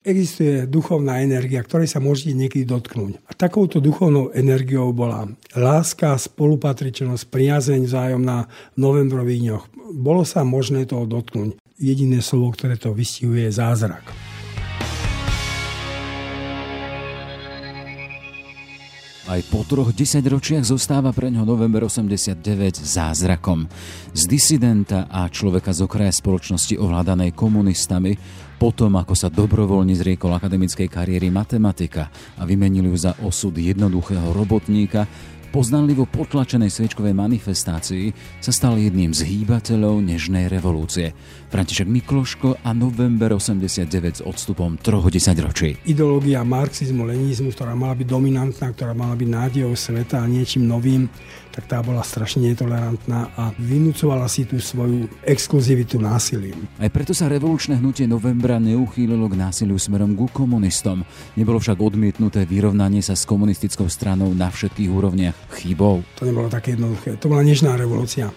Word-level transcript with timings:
Existuje 0.00 0.64
duchovná 0.64 1.20
energia, 1.20 1.60
ktorej 1.60 1.84
sa 1.84 2.00
môžete 2.00 2.32
niekedy 2.32 2.64
dotknúť. 2.64 3.20
A 3.28 3.36
takouto 3.36 3.84
duchovnou 3.84 4.32
energiou 4.32 4.96
bola 4.96 5.28
láska, 5.52 6.16
spolupatričnosť, 6.16 7.28
priazeň 7.28 7.84
vzájomná 7.84 8.48
v 8.48 8.78
novembrových 8.80 9.40
dňoch. 9.44 9.64
Bolo 10.00 10.24
sa 10.24 10.40
možné 10.40 10.88
toho 10.88 11.04
dotknúť. 11.04 11.60
Jediné 11.76 12.24
slovo, 12.24 12.48
ktoré 12.56 12.80
to 12.80 12.96
vystihuje, 12.96 13.44
je 13.44 13.60
zázrak. 13.60 14.08
Aj 19.28 19.40
po 19.52 19.68
troch 19.68 19.92
desaťročiach 19.92 20.64
zostáva 20.64 21.12
pre 21.12 21.28
ňo 21.28 21.44
november 21.44 21.84
89 21.84 22.40
zázrakom. 22.72 23.68
Z 24.16 24.22
disidenta 24.24 25.12
a 25.12 25.28
človeka 25.28 25.76
z 25.76 25.84
okraja 25.84 26.10
spoločnosti 26.10 26.80
ovládanej 26.80 27.36
komunistami, 27.36 28.16
potom 28.60 28.92
ako 29.00 29.16
sa 29.16 29.32
dobrovoľne 29.32 29.96
zriekol 29.96 30.36
akademickej 30.36 30.92
kariéry 30.92 31.32
matematika 31.32 32.12
a 32.36 32.44
vymenili 32.44 32.92
ju 32.92 32.96
za 33.00 33.16
osud 33.24 33.56
jednoduchého 33.56 34.36
robotníka, 34.36 35.08
poznanlivo 35.50 36.06
potlačenej 36.06 36.68
sviečkovej 36.68 37.16
manifestácii 37.16 38.12
sa 38.38 38.52
stal 38.54 38.78
jedným 38.78 39.10
z 39.10 39.26
hýbateľov 39.26 39.98
nežnej 40.04 40.46
revolúcie. 40.46 41.16
František 41.50 41.90
Mikloško 41.90 42.62
a 42.62 42.70
november 42.70 43.34
89 43.34 44.20
s 44.20 44.22
odstupom 44.22 44.78
troch 44.78 45.10
desaťročí. 45.10 45.82
Ideológia 45.90 46.46
marxizmu, 46.46 47.02
leninizmu, 47.02 47.50
ktorá 47.50 47.74
mala 47.74 47.98
byť 47.98 48.06
dominantná, 48.06 48.70
ktorá 48.70 48.94
mala 48.94 49.18
byť 49.18 49.28
nádejou 49.28 49.74
sveta 49.74 50.22
a 50.22 50.30
niečím 50.30 50.70
novým, 50.70 51.10
tak 51.60 51.68
tá 51.68 51.78
bola 51.84 52.00
strašne 52.00 52.48
netolerantná 52.48 53.36
a 53.36 53.52
vynúcovala 53.60 54.24
si 54.32 54.48
tú 54.48 54.56
svoju 54.56 55.12
exkluzivitu 55.28 56.00
násilím. 56.00 56.56
Aj 56.80 56.88
preto 56.88 57.12
sa 57.12 57.28
revolučné 57.28 57.76
hnutie 57.76 58.08
novembra 58.08 58.56
neuchýlilo 58.56 59.28
k 59.28 59.36
násiliu 59.36 59.76
smerom 59.76 60.16
ku 60.16 60.24
komunistom. 60.32 61.04
Nebolo 61.36 61.60
však 61.60 61.76
odmietnuté 61.76 62.48
vyrovnanie 62.48 63.04
sa 63.04 63.12
s 63.12 63.28
komunistickou 63.28 63.92
stranou 63.92 64.32
na 64.32 64.48
všetkých 64.48 64.88
úrovniach 64.88 65.36
chybou. 65.60 66.00
To 66.16 66.24
nebolo 66.24 66.48
také 66.48 66.80
jednoduché. 66.80 67.20
To 67.20 67.28
bola 67.28 67.44
nežná 67.44 67.76
revolúcia 67.76 68.32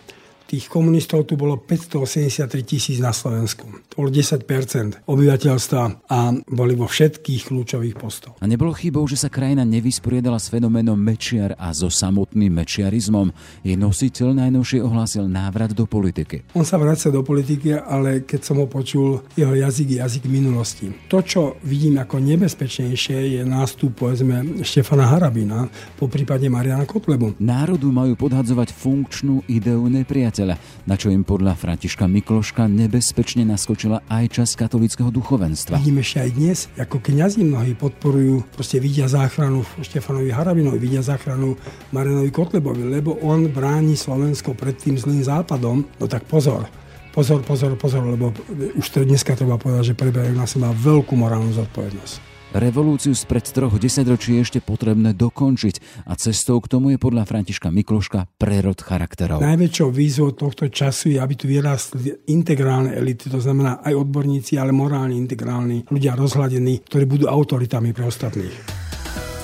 tých 0.54 0.70
komunistov 0.70 1.26
tu 1.26 1.34
bolo 1.34 1.58
583 1.58 2.46
tisíc 2.62 3.02
na 3.02 3.09
Slovensku. 3.09 3.66
To 3.90 4.06
bolo 4.06 4.14
10% 4.14 5.02
obyvateľstva 5.09 5.84
a 6.06 6.20
boli 6.46 6.78
vo 6.78 6.86
všetkých 6.86 7.50
kľúčových 7.50 7.98
postoch. 7.98 8.38
A 8.38 8.46
nebolo 8.46 8.70
chybou, 8.70 9.02
že 9.09 9.18
sa 9.18 9.34
krajina 9.34 9.66
nevysporiadala 9.66 10.38
s 10.38 10.54
fenoménom 10.54 10.94
Mečiar 10.94 11.58
a 11.58 11.74
so 11.74 11.90
samotným 11.90 12.54
mečiarizmom. 12.54 13.34
Jej 13.66 13.81
nositeľ 13.81 14.46
najnovšie 14.46 14.86
ohlásil 14.86 15.26
návrat 15.26 15.74
do 15.74 15.90
politiky. 15.90 16.46
On 16.54 16.62
sa 16.62 16.78
vracia 16.78 17.09
do 17.09 17.26
politiky, 17.26 17.74
ale 17.74 18.22
keď 18.22 18.42
som 18.46 18.62
ho 18.62 18.70
počul, 18.70 19.26
jeho 19.34 19.58
jazyk 19.58 19.98
je 19.98 19.98
jazyk 20.06 20.30
minulosti. 20.30 20.94
To, 21.09 21.26
čo 21.26 21.58
vidím 21.66 21.98
ako 21.98 22.22
nebezpečnejšie, 22.22 23.42
je 23.42 23.42
nástup 23.42 23.98
povedzme 23.98 24.62
Štefana 24.62 25.09
Harabina, 25.09 25.66
po 25.98 26.06
prípade 26.06 26.46
Mariana 26.46 26.86
Koplebu. 26.86 27.42
Národu 27.42 27.90
majú 27.90 28.14
podhadzovať 28.14 28.70
funkčnú 28.70 29.42
ideu 29.50 29.81
nepriateľa 29.90 30.42
priateľa, 30.44 30.83
na 30.83 30.95
čo 30.99 31.08
im 31.09 31.23
podľa 31.23 31.55
Františka 31.55 32.05
Mikloška 32.11 32.67
nebezpečne 32.67 33.47
naskočila 33.47 34.03
aj 34.11 34.25
čas 34.36 34.50
katolického 34.59 35.08
duchovenstva. 35.08 35.80
Vidíme 35.80 36.03
ešte 36.03 36.19
aj 36.27 36.31
dnes, 36.35 36.58
ako 36.75 37.00
kňazi 37.00 37.47
mnohí 37.47 37.73
podporujú, 37.80 38.44
proste 38.52 38.83
vidia 38.83 39.08
záchranu 39.08 39.63
Štefanovi 39.80 40.35
Harabinovi, 40.35 40.77
vidia 40.80 41.00
záchranu 41.00 41.55
Marinovi 41.95 42.30
Kotlebovi, 42.30 42.83
lebo 42.83 43.16
on 43.23 43.47
bráni 43.47 43.95
Slovensko 43.95 44.52
pred 44.53 44.75
tým 44.75 45.00
zlým 45.00 45.23
západom. 45.23 45.88
No 45.97 46.05
tak 46.11 46.27
pozor, 46.27 46.67
pozor, 47.16 47.39
pozor, 47.47 47.80
pozor, 47.80 48.03
lebo 48.03 48.35
už 48.75 48.85
to 48.91 49.07
dneska 49.07 49.39
treba 49.39 49.55
povedať, 49.55 49.95
že 49.95 50.00
preberajú 50.00 50.35
na 50.35 50.47
seba 50.50 50.75
veľkú 50.75 51.16
morálnu 51.16 51.55
zodpovednosť. 51.55 52.33
Revolúciu 52.54 53.18
spred 53.18 53.50
troch 53.50 53.82
desaťročí 53.82 54.38
je 54.38 54.46
ešte 54.46 54.59
potrebné 54.62 55.18
dokončiť 55.18 56.06
a 56.06 56.14
cestou 56.14 56.62
k 56.62 56.70
tomu 56.70 56.94
je 56.94 57.02
podľa 57.02 57.26
Františka 57.26 57.73
Mikloška 57.73 58.30
prerod 58.38 58.78
charakterov. 58.78 59.42
Najväčšou 59.42 59.90
výzvou 59.90 60.38
tohto 60.38 60.69
času 60.69 61.18
je, 61.18 61.18
aby 61.18 61.34
tu 61.34 61.50
vyrastli 61.50 62.13
integrálne 62.30 62.94
elity, 62.94 63.34
to 63.34 63.42
znamená 63.42 63.81
aj 63.81 63.97
odborníci, 63.97 64.62
ale 64.62 64.69
morálne 64.69 65.18
integrálni, 65.18 65.90
ľudia 65.90 66.13
rozhľadení, 66.13 66.86
ktorí 66.86 67.09
budú 67.09 67.25
autoritami 67.25 67.90
pre 67.90 68.06
ostatných. 68.06 68.53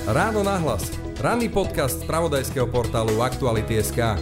Ráno 0.06 0.46
nahlas. 0.46 0.94
Ranný 1.18 1.50
podcast 1.50 2.06
z 2.06 2.06
pravodajského 2.06 2.70
portálu 2.70 3.26
Aktuality.sk 3.26 4.22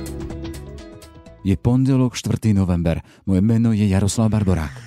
Je 1.43 1.55
pondelok 1.59 2.15
4. 2.15 2.55
november. 2.55 3.03
Moje 3.27 3.43
meno 3.43 3.75
je 3.75 3.83
Jaroslav 3.83 4.31
Barborák. 4.31 4.86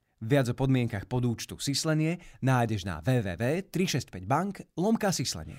Viac 0.21 0.53
o 0.53 0.55
podmienkach 0.55 1.09
podúčtu 1.09 1.57
Sislenie 1.57 2.21
nájdeš 2.45 2.85
na 2.85 3.01
www.365bank 3.01 4.77
lomka 4.77 5.09
Sislenie. 5.09 5.57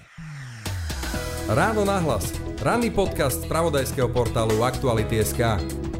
Ráno 1.50 1.82
nahlas. 1.82 2.30
Ranný 2.62 2.94
podcast 2.94 3.42
z 3.42 3.50
pravodajského 3.50 4.06
portálu 4.14 4.62
Aktuality.sk. 4.62 5.91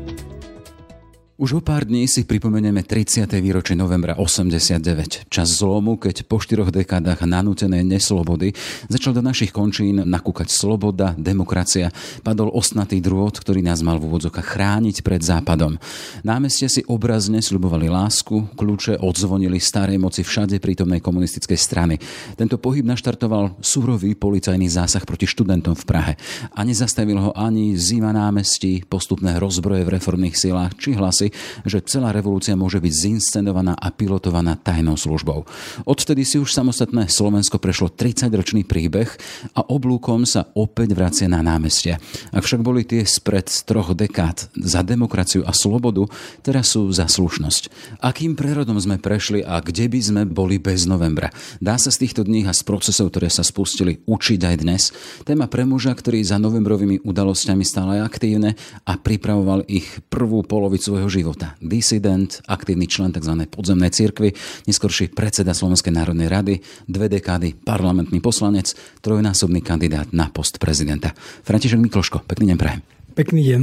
Už 1.43 1.59
o 1.59 1.61
pár 1.61 1.83
dní 1.83 2.07
si 2.07 2.23
pripomenieme 2.23 2.87
30. 2.87 3.27
výročie 3.43 3.75
novembra 3.75 4.15
89. 4.15 5.27
Čas 5.27 5.59
zlomu, 5.59 5.99
keď 5.99 6.23
po 6.23 6.39
štyroch 6.39 6.71
dekádach 6.71 7.27
nanútenej 7.27 7.83
neslobody 7.83 8.55
začal 8.87 9.11
do 9.11 9.27
našich 9.27 9.51
končín 9.51 10.07
nakúkať 10.07 10.47
sloboda, 10.55 11.19
demokracia, 11.19 11.91
padol 12.23 12.47
osnatý 12.55 13.03
drôt, 13.03 13.35
ktorý 13.35 13.59
nás 13.59 13.83
mal 13.83 13.99
v 13.99 14.07
úvodzokách 14.07 14.55
chrániť 14.55 15.03
pred 15.03 15.19
západom. 15.19 15.83
Námestia 16.23 16.71
si 16.71 16.87
obrazne 16.87 17.43
sľubovali 17.43 17.91
lásku, 17.91 18.55
kľúče 18.55 19.03
odzvonili 19.03 19.59
starej 19.59 19.99
moci 19.99 20.23
všade 20.23 20.63
prítomnej 20.63 21.03
komunistickej 21.03 21.59
strany. 21.59 21.99
Tento 22.39 22.55
pohyb 22.55 22.87
naštartoval 22.87 23.59
surový 23.59 24.15
policajný 24.15 24.71
zásah 24.71 25.03
proti 25.03 25.27
študentom 25.27 25.75
v 25.75 25.85
Prahe 25.91 26.13
a 26.55 26.63
nezastavil 26.63 27.19
ho 27.19 27.35
ani 27.35 27.75
zima 27.75 28.15
námestí, 28.15 28.87
postupné 28.87 29.43
rozbroje 29.43 29.83
v 29.83 29.99
reformných 29.99 30.39
silách 30.39 30.79
či 30.79 30.95
hlasy, 30.95 31.31
že 31.66 31.82
celá 31.82 32.15
revolúcia 32.15 32.54
môže 32.54 32.78
byť 32.78 32.93
zinscenovaná 32.94 33.75
a 33.75 33.91
pilotovaná 33.91 34.54
tajnou 34.54 34.94
službou. 34.94 35.44
Odtedy 35.84 36.22
si 36.22 36.38
už 36.38 36.54
samostatné 36.54 37.10
Slovensko 37.10 37.59
prešlo 37.59 37.91
30-ročný 37.91 38.62
príbeh 38.62 39.10
a 39.59 39.66
oblúkom 39.66 40.22
sa 40.22 40.47
opäť 40.54 40.94
vracia 40.94 41.26
na 41.26 41.43
námestie. 41.43 41.98
Ak 42.31 42.47
však 42.47 42.62
boli 42.62 42.87
tie 42.87 43.03
spred 43.03 43.50
troch 43.66 43.91
dekád 43.98 44.54
za 44.54 44.87
demokraciu 44.87 45.43
a 45.43 45.50
slobodu, 45.50 46.06
teraz 46.47 46.78
sú 46.78 46.87
za 46.94 47.10
slušnosť. 47.10 47.72
Akým 47.99 48.38
prerodom 48.38 48.78
sme 48.78 49.03
prešli 49.03 49.43
a 49.43 49.59
kde 49.59 49.91
by 49.91 50.00
sme 50.00 50.22
boli 50.22 50.62
bez 50.62 50.87
novembra? 50.87 51.34
Dá 51.59 51.82
sa 51.82 51.91
z 51.91 52.06
týchto 52.06 52.22
dní 52.22 52.47
a 52.47 52.54
z 52.54 52.62
procesov, 52.62 53.10
ktoré 53.10 53.26
sa 53.26 53.43
spustili, 53.43 54.06
učiť 54.06 54.41
aj 54.47 54.56
dnes? 54.62 54.82
Téma 55.26 55.50
pre 55.50 55.66
muža, 55.66 55.93
ktorý 55.99 56.22
za 56.22 56.38
novembrovými 56.38 57.03
udalosťami 57.03 57.64
stále 57.66 57.99
aktívne 57.99 58.54
a 58.87 58.94
pripravoval 58.94 59.66
ich 59.66 59.99
prvú 60.06 60.47
polovicu 60.47 60.93
svojho 60.93 61.09
života 61.09 61.22
života. 61.22 61.55
Disident, 61.62 62.43
aktívny 62.50 62.91
člen 62.91 63.15
tzv. 63.15 63.47
podzemnej 63.47 63.94
cirkvy, 63.94 64.34
neskorší 64.66 65.15
predseda 65.15 65.55
Slovenskej 65.55 65.94
národnej 65.94 66.27
rady, 66.27 66.59
dve 66.91 67.06
dekády 67.06 67.55
parlamentný 67.62 68.19
poslanec, 68.19 68.75
trojnásobný 69.06 69.62
kandidát 69.62 70.11
na 70.11 70.26
post 70.35 70.58
prezidenta. 70.58 71.14
František 71.47 71.79
Mikloško, 71.79 72.26
pekný 72.26 72.50
deň 72.52 72.58
prajem. 72.58 72.81
Pekný 73.14 73.43
deň. 73.47 73.62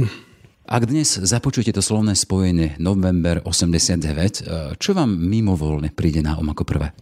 Ak 0.70 0.86
dnes 0.86 1.18
započujete 1.18 1.76
to 1.76 1.82
slovné 1.82 2.14
spojenie 2.14 2.78
november 2.78 3.42
89, 3.44 4.78
čo 4.78 4.90
vám 4.94 5.10
mimovoľne 5.10 5.90
príde 5.92 6.22
na 6.22 6.38
om 6.38 6.46
ako 6.46 6.62
prvé? 6.62 6.94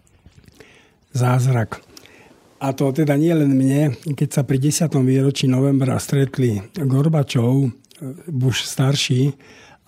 Zázrak. 1.12 1.85
A 2.59 2.75
to 2.75 2.91
teda 2.91 3.15
nie 3.15 3.31
len 3.31 3.55
mne, 3.55 3.94
keď 4.19 4.29
sa 4.35 4.43
pri 4.43 4.59
10. 4.59 4.88
výročí 5.05 5.47
novembra 5.47 6.00
stretli 6.00 6.59
Gorbačov, 6.75 7.71
Bush 8.27 8.65
starší 8.65 9.37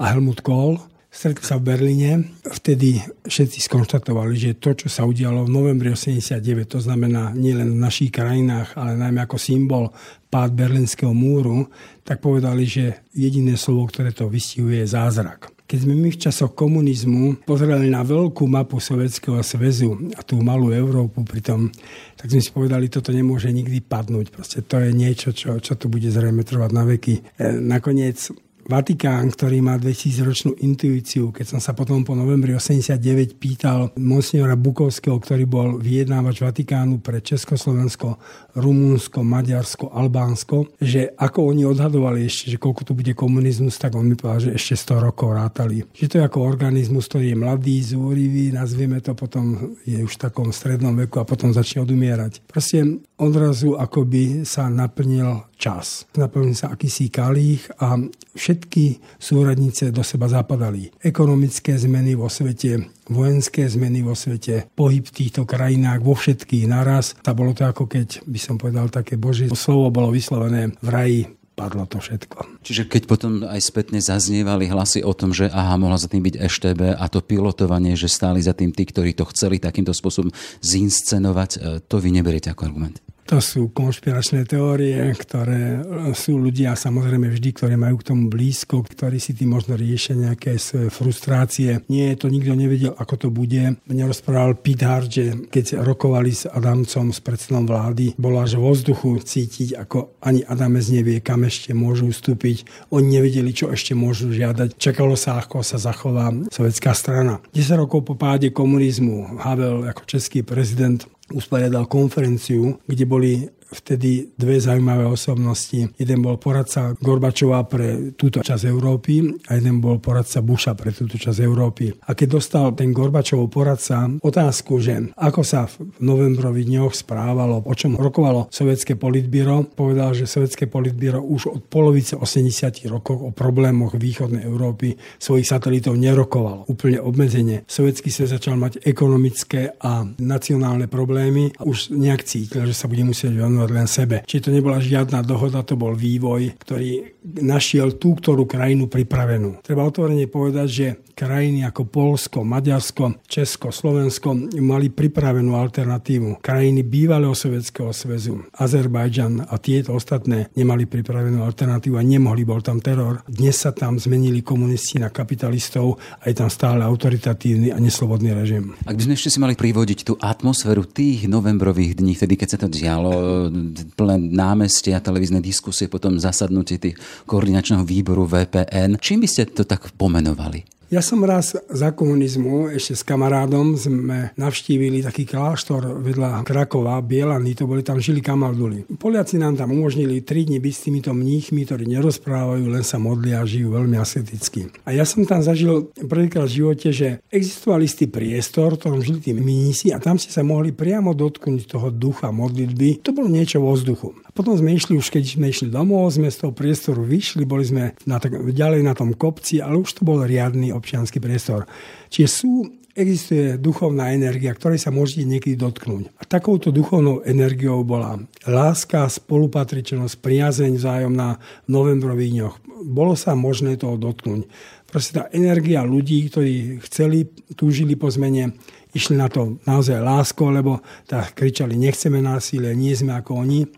a 0.00 0.16
Helmut 0.16 0.40
Kohl. 0.40 0.80
Stretli 1.10 1.42
sa 1.42 1.58
v 1.58 1.74
Berlíne. 1.74 2.10
Vtedy 2.46 3.02
všetci 3.26 3.66
skonštatovali, 3.66 4.34
že 4.38 4.56
to, 4.62 4.78
čo 4.78 4.86
sa 4.86 5.04
udialo 5.04 5.44
v 5.44 5.52
novembri 5.52 5.90
89, 5.90 6.40
to 6.70 6.78
znamená 6.78 7.34
nielen 7.34 7.74
v 7.76 7.82
našich 7.82 8.14
krajinách, 8.14 8.78
ale 8.78 8.94
najmä 8.94 9.26
ako 9.26 9.36
symbol 9.36 9.90
pád 10.30 10.54
berlínskeho 10.54 11.10
múru, 11.10 11.66
tak 12.06 12.22
povedali, 12.22 12.62
že 12.62 13.10
jediné 13.10 13.58
slovo, 13.58 13.90
ktoré 13.90 14.14
to 14.14 14.30
vystihuje, 14.30 14.86
je 14.86 14.94
zázrak. 14.94 15.50
Keď 15.66 15.78
sme 15.86 15.94
my 15.98 16.10
v 16.14 16.22
časoch 16.22 16.54
komunizmu 16.54 17.46
pozerali 17.46 17.90
na 17.90 18.06
veľkú 18.06 18.46
mapu 18.46 18.78
Sovjetského 18.78 19.38
zväzu 19.42 20.14
a 20.14 20.22
tú 20.22 20.38
malú 20.42 20.70
Európu 20.70 21.26
pritom, 21.26 21.74
tak 22.14 22.30
sme 22.30 22.42
si 22.42 22.50
povedali, 22.54 22.90
toto 22.90 23.10
nemôže 23.10 23.50
nikdy 23.50 23.82
padnúť. 23.82 24.34
Proste 24.34 24.62
to 24.62 24.78
je 24.82 24.90
niečo, 24.94 25.30
čo, 25.34 25.58
čo 25.58 25.74
tu 25.74 25.90
bude 25.90 26.10
zrejme 26.10 26.42
trvať 26.46 26.70
na 26.70 26.82
veky. 26.86 27.14
E, 27.18 27.22
nakoniec 27.62 28.30
Vatikán, 28.70 29.34
ktorý 29.34 29.66
má 29.66 29.74
2000-ročnú 29.74 30.54
intuíciu, 30.62 31.34
keď 31.34 31.58
som 31.58 31.58
sa 31.58 31.74
potom 31.74 32.06
po 32.06 32.14
novembri 32.14 32.54
89 32.54 33.34
pýtal 33.34 33.90
monsignora 33.98 34.54
Bukovského, 34.54 35.18
ktorý 35.18 35.42
bol 35.42 35.68
vyjednávač 35.82 36.38
Vatikánu 36.38 37.02
pre 37.02 37.18
Československo, 37.18 38.22
Rumúnsko, 38.54 39.26
Maďarsko, 39.26 39.90
Albánsko, 39.90 40.78
že 40.78 41.10
ako 41.18 41.50
oni 41.50 41.66
odhadovali 41.66 42.30
ešte, 42.30 42.54
že 42.54 42.62
koľko 42.62 42.86
tu 42.86 42.92
bude 42.94 43.10
komunizmus, 43.10 43.74
tak 43.74 43.98
on 43.98 44.06
mi 44.06 44.14
povedal, 44.14 44.54
že 44.54 44.62
ešte 44.62 44.94
100 44.94 45.02
rokov 45.02 45.34
rátali. 45.34 45.82
Že 45.90 46.06
to 46.06 46.14
je 46.22 46.26
ako 46.30 46.38
organizmus, 46.46 47.10
ktorý 47.10 47.34
je 47.34 47.40
mladý, 47.42 47.76
zúrivý, 47.82 48.54
nazvieme 48.54 49.02
to, 49.02 49.18
potom 49.18 49.74
je 49.82 49.98
už 49.98 50.14
v 50.14 50.22
takom 50.30 50.54
strednom 50.54 50.94
veku 50.94 51.18
a 51.18 51.26
potom 51.26 51.50
začne 51.50 51.82
odumierať. 51.82 52.46
Proste 52.46 53.02
odrazu 53.18 53.74
akoby 53.74 54.46
sa 54.46 54.70
naplnil 54.70 55.49
čas. 55.60 56.08
Naplnil 56.16 56.56
sa 56.56 56.72
akýsi 56.72 57.12
kalých 57.12 57.68
a 57.76 58.00
všetky 58.32 58.96
súradnice 59.20 59.92
do 59.92 60.00
seba 60.00 60.32
zapadali. 60.32 60.88
Ekonomické 61.04 61.76
zmeny 61.76 62.16
vo 62.16 62.32
svete, 62.32 62.88
vojenské 63.12 63.68
zmeny 63.68 64.00
vo 64.00 64.16
svete, 64.16 64.72
pohyb 64.72 65.04
v 65.04 65.12
týchto 65.12 65.44
krajinách 65.44 66.00
vo 66.00 66.16
všetkých 66.16 66.64
naraz. 66.64 67.12
A 67.28 67.36
bolo 67.36 67.52
to 67.52 67.68
ako 67.68 67.84
keď, 67.84 68.24
by 68.24 68.40
som 68.40 68.56
povedal, 68.56 68.88
také 68.88 69.20
božie 69.20 69.52
slovo 69.52 69.92
bolo 69.92 70.08
vyslovené 70.08 70.72
v 70.80 70.88
raji 70.88 71.20
padlo 71.60 71.84
to 71.84 72.00
všetko. 72.00 72.64
Čiže 72.64 72.88
keď 72.88 73.02
potom 73.04 73.44
aj 73.44 73.60
spätne 73.60 74.00
zaznievali 74.00 74.72
hlasy 74.72 75.04
o 75.04 75.12
tom, 75.12 75.36
že 75.36 75.52
aha, 75.52 75.76
mohla 75.76 76.00
za 76.00 76.08
tým 76.08 76.24
byť 76.24 76.40
EŠTB 76.40 76.96
a 76.96 77.04
to 77.12 77.20
pilotovanie, 77.20 77.92
že 78.00 78.08
stáli 78.08 78.40
za 78.40 78.56
tým 78.56 78.72
tí, 78.72 78.88
ktorí 78.88 79.12
to 79.12 79.28
chceli 79.28 79.60
takýmto 79.60 79.92
spôsobom 79.92 80.32
zinscenovať, 80.64 81.50
e, 81.52 81.58
to 81.84 82.00
vy 82.00 82.16
neberiete 82.16 82.48
ako 82.48 82.72
argument? 82.72 83.04
To 83.28 83.38
sú 83.38 83.70
konšpiračné 83.70 84.48
teórie, 84.48 84.98
ktoré 85.14 85.84
sú 86.16 86.40
ľudia 86.40 86.74
samozrejme 86.74 87.30
vždy, 87.30 87.50
ktorí 87.54 87.74
majú 87.78 88.00
k 88.00 88.08
tomu 88.10 88.26
blízko, 88.26 88.82
ktorí 88.82 89.22
si 89.22 89.36
tým 89.36 89.54
možno 89.54 89.78
riešia 89.78 90.18
nejaké 90.18 90.58
svoje 90.58 90.90
frustrácie. 90.90 91.84
Nie, 91.86 92.18
to 92.18 92.26
nikto 92.26 92.58
nevedel, 92.58 92.96
ako 92.98 93.14
to 93.16 93.28
bude. 93.30 93.78
Mne 93.86 94.04
rozprával 94.10 94.58
Pete 94.58 94.82
Hart, 94.82 95.10
že 95.10 95.46
keď 95.46 95.84
rokovali 95.84 96.34
s 96.34 96.50
Adamcom, 96.50 97.14
s 97.14 97.20
predsedom 97.22 97.70
vlády, 97.70 98.18
bolo 98.18 98.42
až 98.42 98.58
vo 98.58 98.74
vzduchu 98.74 99.22
cítiť, 99.22 99.78
ako 99.78 100.18
ani 100.24 100.42
Adamec 100.42 100.86
nevie, 100.90 101.22
kam 101.22 101.46
ešte 101.46 101.70
môžu 101.70 102.10
ustúpiť. 102.10 102.66
Oni 102.90 103.20
nevedeli, 103.20 103.54
čo 103.54 103.70
ešte 103.70 103.94
môžu 103.94 104.34
žiadať. 104.34 104.74
Čakalo 104.74 105.14
sa, 105.14 105.38
ako 105.38 105.62
sa 105.62 105.78
zachová 105.78 106.34
sovietská 106.50 106.90
strana. 106.98 107.38
10 107.54 107.78
rokov 107.78 108.10
po 108.10 108.18
páde 108.18 108.50
komunizmu 108.50 109.38
Havel 109.38 109.86
ako 109.86 110.02
český 110.06 110.42
prezident 110.42 111.06
usporiadal 111.34 111.86
konferenciu, 111.86 112.78
kde 112.86 113.04
boli 113.06 113.48
vtedy 113.70 114.34
dve 114.34 114.58
zaujímavé 114.58 115.06
osobnosti. 115.06 115.90
Jeden 115.96 116.18
bol 116.22 116.36
poradca 116.36 116.94
Gorbačova 116.98 117.64
pre 117.66 118.14
túto 118.18 118.42
časť 118.42 118.66
Európy 118.66 119.22
a 119.46 119.56
jeden 119.56 119.78
bol 119.78 120.02
poradca 120.02 120.42
Busha 120.42 120.74
pre 120.74 120.90
túto 120.90 121.16
časť 121.16 121.38
Európy. 121.42 121.94
A 122.06 122.14
keď 122.14 122.28
dostal 122.40 122.66
ten 122.74 122.90
Gorbačovov 122.90 123.50
poradca 123.50 124.10
otázku, 124.20 124.82
že 124.82 125.14
ako 125.16 125.42
sa 125.46 125.70
v 125.70 125.94
novembrových 126.02 126.66
dňoch 126.66 126.92
správalo, 126.94 127.62
o 127.62 127.74
čom 127.74 127.94
rokovalo 127.94 128.50
sovietské 128.50 128.98
politbíro, 128.98 129.66
povedal, 129.70 130.12
že 130.16 130.26
sovietské 130.26 130.66
politbíro 130.66 131.22
už 131.22 131.42
od 131.50 131.62
polovice 131.66 132.18
80 132.18 132.86
rokov 132.90 133.16
o 133.18 133.30
problémoch 133.30 133.94
východnej 133.94 134.42
Európy 134.44 134.96
svojich 135.18 135.46
satelitov 135.46 135.94
nerokovalo. 135.96 136.66
Úplne 136.66 136.98
obmedzenie. 137.02 137.62
Sovietský 137.68 138.08
svet 138.10 138.40
začal 138.40 138.56
mať 138.56 138.82
ekonomické 138.86 139.74
a 139.78 140.06
nacionálne 140.18 140.86
problémy 140.86 141.52
a 141.58 141.66
už 141.66 141.92
nejak 141.92 142.22
cítil, 142.24 142.64
že 142.64 142.74
sa 142.74 142.86
bude 142.86 143.02
musieť 143.04 143.36
venovať 143.36 143.59
venovať 143.60 143.70
len 143.76 143.88
sebe. 143.88 144.16
Či 144.24 144.40
to 144.40 144.48
nebola 144.48 144.80
žiadna 144.80 145.20
dohoda, 145.20 145.60
to 145.60 145.76
bol 145.76 145.92
vývoj, 145.92 146.56
ktorý 146.64 147.20
našiel 147.44 148.00
tú, 148.00 148.16
ktorú 148.16 148.48
krajinu 148.48 148.88
pripravenú. 148.88 149.60
Treba 149.60 149.84
otvorene 149.84 150.24
povedať, 150.24 150.68
že 150.68 150.86
krajiny 151.12 151.68
ako 151.68 151.84
Polsko, 151.84 152.40
Maďarsko, 152.40 153.20
Česko, 153.28 153.68
Slovensko 153.68 154.32
mali 154.64 154.88
pripravenú 154.88 155.52
alternatívu. 155.52 156.40
Krajiny 156.40 156.80
bývalého 156.80 157.36
Sovietskeho 157.36 157.92
zväzu, 157.92 158.48
Azerbajdžan 158.56 159.44
a 159.44 159.54
tieto 159.60 159.92
ostatné 159.92 160.48
nemali 160.56 160.88
pripravenú 160.88 161.44
alternatívu 161.44 162.00
a 162.00 162.06
nemohli, 162.06 162.48
bol 162.48 162.64
tam 162.64 162.80
teror. 162.80 163.20
Dnes 163.28 163.60
sa 163.60 163.76
tam 163.76 164.00
zmenili 164.00 164.40
komunisti 164.40 164.96
na 164.96 165.12
kapitalistov 165.12 166.00
a 166.24 166.32
je 166.32 166.40
tam 166.40 166.48
stále 166.48 166.80
autoritatívny 166.80 167.68
a 167.68 167.76
neslobodný 167.76 168.32
režim. 168.32 168.72
Ak 168.88 168.96
by 168.96 169.04
sme 169.04 169.14
ešte 169.20 169.28
si 169.28 169.38
mali 169.44 169.52
privodiť 169.52 170.08
tú 170.08 170.16
atmosféru 170.16 170.88
tých 170.88 171.28
novembrových 171.28 172.00
dní, 172.00 172.16
vtedy 172.16 172.40
keď 172.40 172.48
sa 172.48 172.58
to 172.64 172.72
dialo, 172.72 173.49
plné 173.94 174.16
námestia, 174.18 175.02
televízne 175.04 175.44
diskusie, 175.44 175.90
potom 175.90 176.16
zasadnutie 176.16 176.80
tých 176.80 176.96
koordinačného 177.28 177.84
výboru 177.84 178.24
VPN. 178.24 178.96
Čím 178.96 179.26
by 179.26 179.28
ste 179.28 179.50
to 179.50 179.68
tak 179.68 179.92
pomenovali? 179.94 180.79
Ja 180.90 180.98
som 181.06 181.22
raz 181.22 181.54
za 181.54 181.94
komunizmu 181.94 182.74
ešte 182.74 182.98
s 182.98 183.06
kamarádom 183.06 183.78
sme 183.78 184.34
navštívili 184.34 185.06
taký 185.06 185.22
kláštor 185.22 185.86
vedľa 186.02 186.42
Krakova, 186.42 186.98
Bielany, 186.98 187.54
to 187.54 187.70
boli 187.70 187.86
tam 187.86 188.02
žili 188.02 188.18
kamalduli. 188.18 188.90
Poliaci 188.98 189.38
nám 189.38 189.54
tam 189.54 189.70
umožnili 189.70 190.18
3 190.26 190.50
dní 190.50 190.58
byť 190.58 190.74
s 190.74 190.82
týmito 190.82 191.14
mníchmi, 191.14 191.62
ktorí 191.62 191.86
nerozprávajú, 191.94 192.66
len 192.74 192.82
sa 192.82 192.98
modlia 192.98 193.38
a 193.38 193.46
žijú 193.46 193.70
veľmi 193.70 194.02
asceticky. 194.02 194.66
A 194.82 194.90
ja 194.90 195.06
som 195.06 195.22
tam 195.22 195.38
zažil 195.46 195.94
prvýkrát 195.94 196.50
v 196.50 196.58
živote, 196.58 196.90
že 196.90 197.22
existoval 197.30 197.86
istý 197.86 198.10
priestor, 198.10 198.74
ktorom 198.74 198.98
žili 198.98 199.22
tí 199.22 199.30
mnísi 199.30 199.94
a 199.94 200.02
tam 200.02 200.18
si 200.18 200.34
sa 200.34 200.42
mohli 200.42 200.74
priamo 200.74 201.14
dotknúť 201.14 201.70
toho 201.70 201.94
ducha 201.94 202.34
modlitby. 202.34 202.98
To 203.06 203.14
bolo 203.14 203.30
niečo 203.30 203.62
vo 203.62 203.78
vzduchu. 203.78 204.10
A 204.26 204.34
potom 204.34 204.58
sme 204.58 204.74
išli, 204.74 204.98
už 204.98 205.06
keď 205.06 205.38
sme 205.38 205.54
išli 205.54 205.70
domov, 205.70 206.10
sme 206.10 206.34
z 206.34 206.42
toho 206.42 206.50
priestoru 206.50 207.06
vyšli, 207.06 207.46
boli 207.46 207.62
sme 207.62 207.94
na, 208.10 208.18
tak, 208.18 208.34
ďalej 208.34 208.82
na 208.82 208.98
tom 208.98 209.14
kopci, 209.14 209.62
ale 209.62 209.78
už 209.78 210.02
to 210.02 210.02
bol 210.02 210.18
riadny 210.18 210.79
občianský 210.80 211.20
priestor. 211.20 211.68
Čiže 212.08 212.28
sú 212.28 212.52
existuje 212.96 213.56
duchovná 213.58 214.10
energia, 214.10 214.54
ktorej 214.54 214.82
sa 214.82 214.90
môžete 214.90 215.22
niekedy 215.22 215.54
dotknúť. 215.54 216.10
A 216.18 216.22
takouto 216.26 216.74
duchovnou 216.74 217.22
energiou 217.22 217.86
bola 217.86 218.18
láska, 218.44 219.06
spolupatričnosť, 219.06 220.18
priazeň 220.18 220.72
vzájomná 220.76 221.38
v 221.38 221.68
novembrových 221.70 222.32
dňoch. 222.34 222.54
Bolo 222.90 223.14
sa 223.14 223.36
možné 223.38 223.78
toho 223.78 223.94
dotknúť. 224.00 224.48
Proste 224.90 225.22
tá 225.22 225.24
energia 225.30 225.86
ľudí, 225.86 226.26
ktorí 226.26 226.82
chceli, 226.82 227.30
túžili 227.54 227.94
po 227.94 228.10
zmene, 228.10 228.58
išli 228.90 229.14
na 229.14 229.30
to 229.30 229.62
naozaj 229.62 230.02
lásko, 230.02 230.50
lebo 230.50 230.82
tak 231.06 231.38
kričali, 231.38 231.78
nechceme 231.78 232.18
násilie, 232.18 232.74
nie 232.74 232.90
sme 232.90 233.14
ako 233.14 233.46
oni. 233.46 233.70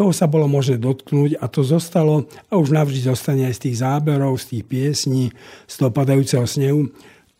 Toho 0.00 0.16
sa 0.16 0.24
bolo 0.24 0.48
možné 0.48 0.80
dotknúť 0.80 1.36
a 1.36 1.44
to 1.44 1.60
zostalo 1.60 2.24
a 2.48 2.56
už 2.56 2.72
navždy 2.72 3.04
zostane 3.04 3.44
aj 3.44 3.60
z 3.60 3.62
tých 3.68 3.84
záberov, 3.84 4.40
z 4.40 4.56
tých 4.56 4.64
piesní, 4.64 5.28
z 5.68 5.74
toho 5.76 5.92
padajúceho 5.92 6.48
snehu. 6.48 6.88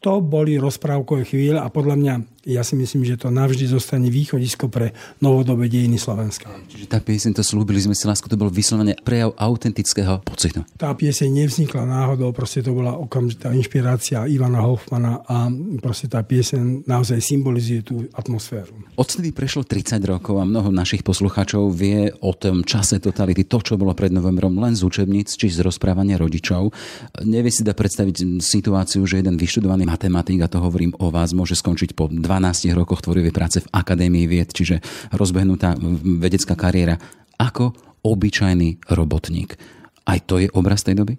To 0.05 0.21
boli 0.21 0.61
rozprávkové 0.61 1.25
chvíle 1.25 1.57
a 1.57 1.73
podľa 1.73 1.97
mňa 1.97 2.14
ja 2.49 2.64
si 2.64 2.73
myslím, 2.73 3.04
že 3.04 3.20
to 3.20 3.28
navždy 3.28 3.68
zostane 3.68 4.09
východisko 4.09 4.73
pre 4.73 4.97
novodobé 5.20 5.68
dejiny 5.68 6.00
Slovenska. 6.00 6.49
Čiže 6.73 6.88
tá 6.88 6.97
pieseň, 6.97 7.37
to 7.37 7.44
slúbili 7.44 7.76
sme 7.85 7.92
si 7.92 8.09
lásku, 8.09 8.25
to 8.32 8.40
bol 8.40 8.49
vyslovene 8.49 8.97
prejav 9.04 9.37
autentického 9.37 10.25
pocitu. 10.25 10.64
Tá 10.80 10.97
pieseň 10.97 11.28
nevznikla 11.44 11.85
náhodou, 11.85 12.32
proste 12.32 12.64
to 12.64 12.73
bola 12.73 12.97
okamžitá 12.97 13.52
inšpirácia 13.52 14.25
Ivana 14.25 14.64
Hoffmana 14.64 15.20
a 15.28 15.52
proste 15.85 16.09
tá 16.09 16.25
pieseň 16.25 16.88
naozaj 16.88 17.20
symbolizuje 17.20 17.85
tú 17.85 18.09
atmosféru. 18.16 18.73
Odtedy 18.97 19.37
prešlo 19.37 19.68
30 19.68 20.00
rokov 20.09 20.40
a 20.40 20.49
mnoho 20.49 20.73
našich 20.73 21.04
poslucháčov 21.04 21.68
vie 21.76 22.09
o 22.25 22.32
tom 22.32 22.64
čase 22.64 22.97
totality, 23.04 23.44
to, 23.44 23.61
čo 23.61 23.76
bolo 23.76 23.92
pred 23.92 24.12
novembrom 24.12 24.56
len 24.56 24.73
z 24.73 24.88
učebníc 24.88 25.37
či 25.37 25.52
z 25.52 25.61
rozprávania 25.61 26.16
rodičov. 26.16 26.73
Nevie 27.20 27.52
si 27.52 27.61
da 27.61 27.76
predstaviť 27.76 28.40
situáciu, 28.40 29.04
že 29.04 29.20
jeden 29.20 29.37
vyštudovaný 29.37 29.85
matematik, 29.85 30.40
a 30.40 30.49
to 30.49 30.56
hovorím 30.56 30.97
o 30.97 31.12
vás, 31.12 31.37
môže 31.37 31.52
skončiť 31.61 31.92
po 31.92 32.09
12 32.30 32.70
rokoch 32.78 33.02
tvorivej 33.02 33.34
práce 33.34 33.58
v 33.58 33.70
Akadémii 33.75 34.30
vied, 34.30 34.54
čiže 34.54 34.78
rozbehnutá 35.10 35.75
vedecká 36.22 36.54
kariéra 36.54 36.94
ako 37.42 37.75
obyčajný 38.06 38.87
robotník. 38.94 39.58
Aj 40.06 40.22
to 40.22 40.38
je 40.38 40.46
obraz 40.54 40.87
tej 40.87 40.94
doby? 40.94 41.18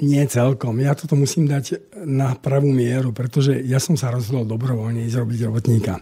Nie 0.00 0.24
celkom. 0.24 0.80
Ja 0.80 0.96
toto 0.96 1.20
musím 1.20 1.44
dať 1.44 1.92
na 2.08 2.32
pravú 2.32 2.72
mieru, 2.72 3.12
pretože 3.12 3.60
ja 3.60 3.76
som 3.76 3.92
sa 3.92 4.08
rozhodol 4.08 4.48
dobrovoľne 4.48 5.04
ísť 5.04 5.20
robiť 5.20 5.38
robotníka. 5.44 6.00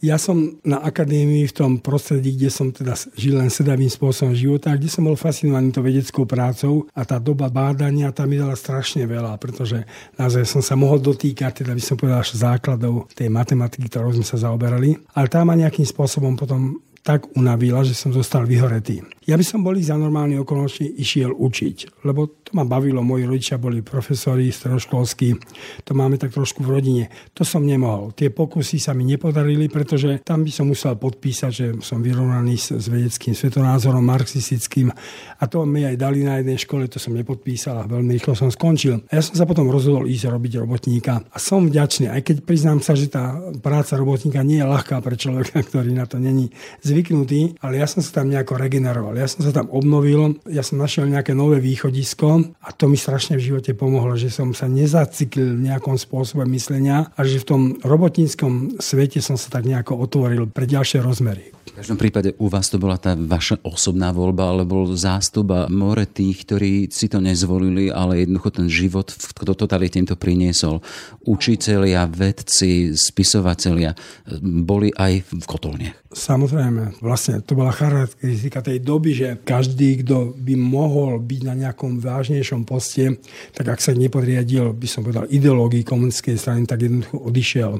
Ja 0.00 0.16
som 0.16 0.60
na 0.64 0.80
akadémii 0.80 1.48
v 1.48 1.56
tom 1.56 1.72
prostredí, 1.80 2.36
kde 2.36 2.48
som 2.52 2.72
teda 2.72 2.96
žil 3.16 3.36
len 3.36 3.52
sedavým 3.52 3.88
spôsobom 3.88 4.32
života, 4.36 4.72
kde 4.72 4.88
som 4.88 5.08
bol 5.08 5.16
fascinovaný 5.16 5.72
to 5.72 5.80
vedeckou 5.84 6.24
prácou 6.28 6.88
a 6.92 7.04
tá 7.04 7.16
doba 7.16 7.48
bádania 7.52 8.12
tam 8.12 8.28
mi 8.32 8.40
dala 8.40 8.56
strašne 8.56 9.04
veľa, 9.08 9.36
pretože 9.40 9.84
naozaj 10.16 10.44
som 10.44 10.60
sa 10.64 10.76
mohol 10.76 11.00
dotýkať, 11.00 11.64
teda 11.64 11.72
by 11.72 11.82
som 11.82 11.96
povedal, 11.96 12.24
základov 12.24 13.08
tej 13.16 13.28
matematiky, 13.32 13.88
ktorou 13.88 14.16
sme 14.16 14.24
sa 14.24 14.36
zaoberali. 14.40 14.96
Ale 15.16 15.28
tá 15.28 15.44
ma 15.44 15.56
nejakým 15.56 15.84
spôsobom 15.84 16.36
potom 16.36 16.80
tak 17.06 17.30
unavila, 17.38 17.86
že 17.86 17.94
som 17.94 18.10
zostal 18.10 18.42
vyhoretý. 18.50 18.98
Ja 19.30 19.38
by 19.38 19.46
som 19.46 19.62
boli 19.62 19.78
za 19.78 19.94
normálne 19.94 20.42
okolnosti 20.42 20.82
išiel 20.82 21.30
učiť, 21.30 22.02
lebo 22.02 22.26
to 22.42 22.50
ma 22.54 22.66
bavilo. 22.66 23.02
Moji 23.02 23.26
rodičia 23.26 23.62
boli 23.62 23.78
profesori 23.82 24.50
stredoškolskí, 24.50 25.28
to 25.86 25.92
máme 25.94 26.18
tak 26.18 26.34
trošku 26.34 26.66
v 26.66 26.78
rodine. 26.78 27.04
To 27.38 27.46
som 27.46 27.62
nemohol. 27.62 28.10
Tie 28.14 28.30
pokusy 28.30 28.82
sa 28.82 28.90
mi 28.94 29.06
nepodarili, 29.06 29.70
pretože 29.70 30.22
tam 30.26 30.42
by 30.42 30.50
som 30.50 30.66
musel 30.70 30.98
podpísať, 30.98 31.50
že 31.50 31.66
som 31.78 32.02
vyrovnaný 32.02 32.54
s 32.58 32.86
vedeckým 32.90 33.38
svetonázorom, 33.38 34.02
marxistickým. 34.02 34.90
A 35.38 35.44
to 35.46 35.62
mi 35.62 35.86
aj 35.86 35.98
dali 35.98 36.26
na 36.26 36.42
jednej 36.42 36.58
škole, 36.58 36.90
to 36.90 36.98
som 36.98 37.14
nepodpísal 37.14 37.82
a 37.82 37.90
veľmi 37.90 38.18
rýchlo 38.18 38.34
som 38.34 38.50
skončil. 38.50 39.06
A 39.10 39.18
ja 39.18 39.22
som 39.22 39.34
sa 39.38 39.46
potom 39.46 39.70
rozhodol 39.70 40.10
ísť 40.10 40.30
robiť 40.30 40.62
robotníka. 40.62 41.22
A 41.30 41.38
som 41.38 41.66
vďačný, 41.70 42.10
aj 42.10 42.22
keď 42.22 42.36
priznám 42.46 42.78
sa, 42.82 42.98
že 42.98 43.10
tá 43.10 43.38
práca 43.62 43.94
robotníka 43.98 44.42
nie 44.42 44.58
je 44.62 44.70
ľahká 44.70 44.98
pre 45.02 45.14
človeka, 45.18 45.62
ktorý 45.70 45.94
na 45.94 46.06
to 46.06 46.18
není 46.18 46.50
zvyknutý, 46.82 46.95
ale 47.60 47.82
ja 47.82 47.86
som 47.90 48.00
sa 48.00 48.22
tam 48.22 48.30
nejako 48.30 48.56
regeneroval 48.56 49.16
ja 49.16 49.28
som 49.28 49.42
sa 49.42 49.52
tam 49.52 49.66
obnovil, 49.72 50.38
ja 50.46 50.62
som 50.62 50.78
našiel 50.78 51.08
nejaké 51.10 51.34
nové 51.34 51.58
východisko 51.58 52.54
a 52.62 52.68
to 52.70 52.86
mi 52.86 52.94
strašne 53.00 53.40
v 53.40 53.52
živote 53.52 53.72
pomohlo, 53.74 54.14
že 54.14 54.30
som 54.30 54.52
sa 54.52 54.70
nezaciklil 54.70 55.58
v 55.58 55.72
nejakom 55.72 55.96
spôsobe 55.98 56.44
myslenia 56.52 57.10
a 57.16 57.20
že 57.24 57.42
v 57.42 57.48
tom 57.48 57.62
robotníckom 57.82 58.78
svete 58.78 59.18
som 59.24 59.34
sa 59.34 59.48
tak 59.48 59.64
nejako 59.66 59.98
otvoril 59.98 60.46
pre 60.46 60.68
ďalšie 60.68 61.02
rozmery. 61.02 61.56
V 61.76 61.84
každom 61.84 62.00
prípade 62.00 62.32
u 62.40 62.48
vás 62.48 62.72
to 62.72 62.80
bola 62.80 62.96
tá 62.96 63.12
vaša 63.12 63.60
osobná 63.60 64.08
voľba, 64.08 64.48
ale 64.48 64.64
bol 64.64 64.88
zástup 64.96 65.52
a 65.52 65.68
more 65.68 66.08
tých, 66.08 66.48
ktorí 66.48 66.88
si 66.88 67.04
to 67.04 67.20
nezvolili, 67.20 67.92
ale 67.92 68.24
jednoducho 68.24 68.48
ten 68.48 68.64
život 68.72 69.12
v 69.12 69.52
totalite 69.52 70.00
im 70.00 70.08
to 70.08 70.16
priniesol. 70.16 70.80
Učitelia, 71.28 72.08
vedci, 72.08 72.96
spisovatelia 72.96 73.92
boli 74.40 74.88
aj 74.88 75.28
v 75.28 75.44
kotolniach. 75.44 76.06
Samozrejme, 76.16 77.04
vlastne 77.04 77.44
to 77.44 77.52
bola 77.52 77.76
charakteristika 77.76 78.64
tej 78.64 78.80
doby, 78.80 79.12
že 79.12 79.28
každý, 79.44 80.00
kto 80.00 80.32
by 80.32 80.56
mohol 80.56 81.20
byť 81.20 81.40
na 81.44 81.52
nejakom 81.52 82.00
vážnejšom 82.00 82.64
poste, 82.64 83.20
tak 83.52 83.76
ak 83.76 83.84
sa 83.84 83.92
nepodriadil, 83.92 84.72
by 84.72 84.88
som 84.88 85.04
povedal, 85.04 85.28
ideológii 85.28 85.84
komunistickej 85.84 86.40
strany, 86.40 86.64
tak 86.64 86.88
jednoducho 86.88 87.20
odišiel. 87.20 87.72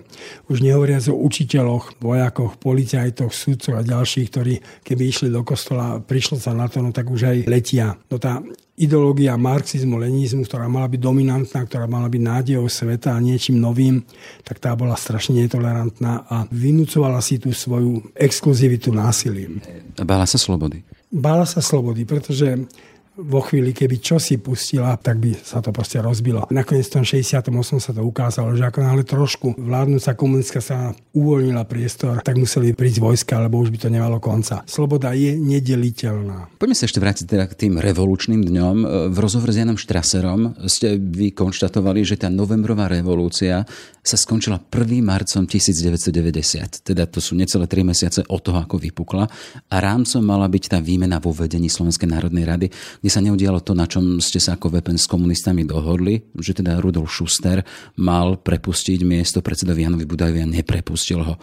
Už 0.53 0.61
nehovoriac 0.61 1.09
o 1.09 1.17
učiteľoch, 1.17 1.97
vojakoch, 1.97 2.61
policajtoch, 2.61 3.33
sudcoch 3.33 3.81
a 3.81 3.86
ďalších, 3.87 4.28
ktorí 4.28 4.55
keby 4.83 5.02
išli 5.07 5.28
do 5.31 5.47
kostola, 5.47 6.02
prišlo 6.02 6.37
sa 6.43 6.52
na 6.52 6.66
to, 6.66 6.83
no 6.83 6.90
tak 6.90 7.07
už 7.07 7.23
aj 7.31 7.38
letia. 7.47 7.95
No 8.11 8.19
tá 8.19 8.43
ideológia 8.76 9.38
marxizmu, 9.40 9.97
lenizmu, 9.97 10.45
ktorá 10.45 10.69
mala 10.69 10.87
byť 10.87 11.00
dominantná, 11.00 11.64
ktorá 11.64 11.88
mala 11.88 12.12
byť 12.12 12.23
nádejou 12.23 12.69
sveta 12.69 13.16
a 13.16 13.23
niečím 13.25 13.57
novým, 13.57 14.05
tak 14.45 14.61
tá 14.61 14.76
bola 14.76 14.95
strašne 14.95 15.40
netolerantná 15.40 16.28
a 16.28 16.45
vynúcovala 16.52 17.25
si 17.25 17.40
tú 17.40 17.57
svoju 17.57 18.12
exkluzivitu 18.12 18.93
násilím. 18.93 19.64
Bála 19.97 20.28
sa 20.28 20.37
slobody? 20.37 20.85
Bála 21.09 21.49
sa 21.49 21.64
slobody, 21.64 22.05
pretože 22.05 22.69
vo 23.16 23.40
chvíli, 23.40 23.73
keby 23.73 23.96
čo 23.96 24.20
si 24.20 24.37
pustila, 24.37 24.92
tak 25.00 25.16
by 25.16 25.32
sa 25.40 25.64
to 25.64 25.73
proste 25.73 26.04
rozbilo. 26.04 26.44
Nakoniec 26.52 26.85
v 26.92 27.00
tom 27.00 27.04
68. 27.04 27.49
sa 27.80 27.92
to 27.96 28.04
ukázalo, 28.04 28.52
že 28.52 28.68
ako 28.68 28.78
náhle 28.85 29.02
trošku 29.08 29.56
vládnúca 29.56 30.12
komunistická 30.12 30.61
strana 30.61 30.92
uvoľnila 31.16 31.64
priestor, 31.64 32.20
tak 32.20 32.37
museli 32.37 32.76
prísť 32.76 33.00
vojska, 33.00 33.40
lebo 33.40 33.56
už 33.56 33.73
by 33.73 33.78
to 33.80 33.88
nemalo 33.88 34.20
konca. 34.20 34.61
Sloboda 34.68 35.16
je 35.16 35.32
nedeliteľná. 35.32 36.61
Poďme 36.61 36.76
sa 36.76 36.85
ešte 36.85 37.00
vrátiť 37.00 37.25
teda 37.25 37.44
k 37.49 37.56
tým 37.56 37.80
revolučným 37.80 38.44
dňom. 38.44 38.76
V 39.08 39.16
rozhovore 39.16 39.49
s 39.49 39.64
Janom 39.64 39.80
Štraserom 39.80 40.68
ste 40.68 41.00
vy 41.00 41.32
konštatovali, 41.32 42.04
že 42.04 42.20
tá 42.20 42.28
novembrová 42.28 42.85
revolúcia 42.92 43.64
sa 44.04 44.14
skončila 44.14 44.61
1. 44.61 45.02
marcom 45.02 45.42
1990. 45.49 46.85
Teda 46.85 47.08
to 47.08 47.18
sú 47.18 47.35
necelé 47.35 47.66
3 47.66 47.82
mesiace 47.82 48.20
od 48.28 48.38
toho, 48.38 48.61
ako 48.61 48.78
vypukla. 48.78 49.25
A 49.73 49.76
rámcom 49.82 50.23
mala 50.23 50.46
byť 50.46 50.76
tá 50.76 50.78
výmena 50.78 51.18
vo 51.18 51.35
vedení 51.35 51.66
Slovenskej 51.66 52.06
národnej 52.06 52.46
rady, 52.46 52.66
kde 53.07 53.15
sa 53.15 53.23
neudialo 53.23 53.63
to, 53.63 53.71
na 53.71 53.87
čom 53.87 54.19
ste 54.19 54.43
sa 54.43 54.59
ako 54.59 54.67
VPN 54.67 54.99
s 54.99 55.07
komunistami 55.07 55.63
dohodli, 55.63 56.27
že 56.43 56.59
teda 56.59 56.83
Rudolf 56.83 57.15
Schuster 57.15 57.63
mal 58.03 58.35
prepustiť 58.35 59.07
miesto 59.07 59.47
predsedovi 59.47 59.87
Janovi 59.87 60.03
Budajovi 60.03 60.43
a 60.43 60.51
neprepustil 60.51 61.23
ho. 61.23 61.39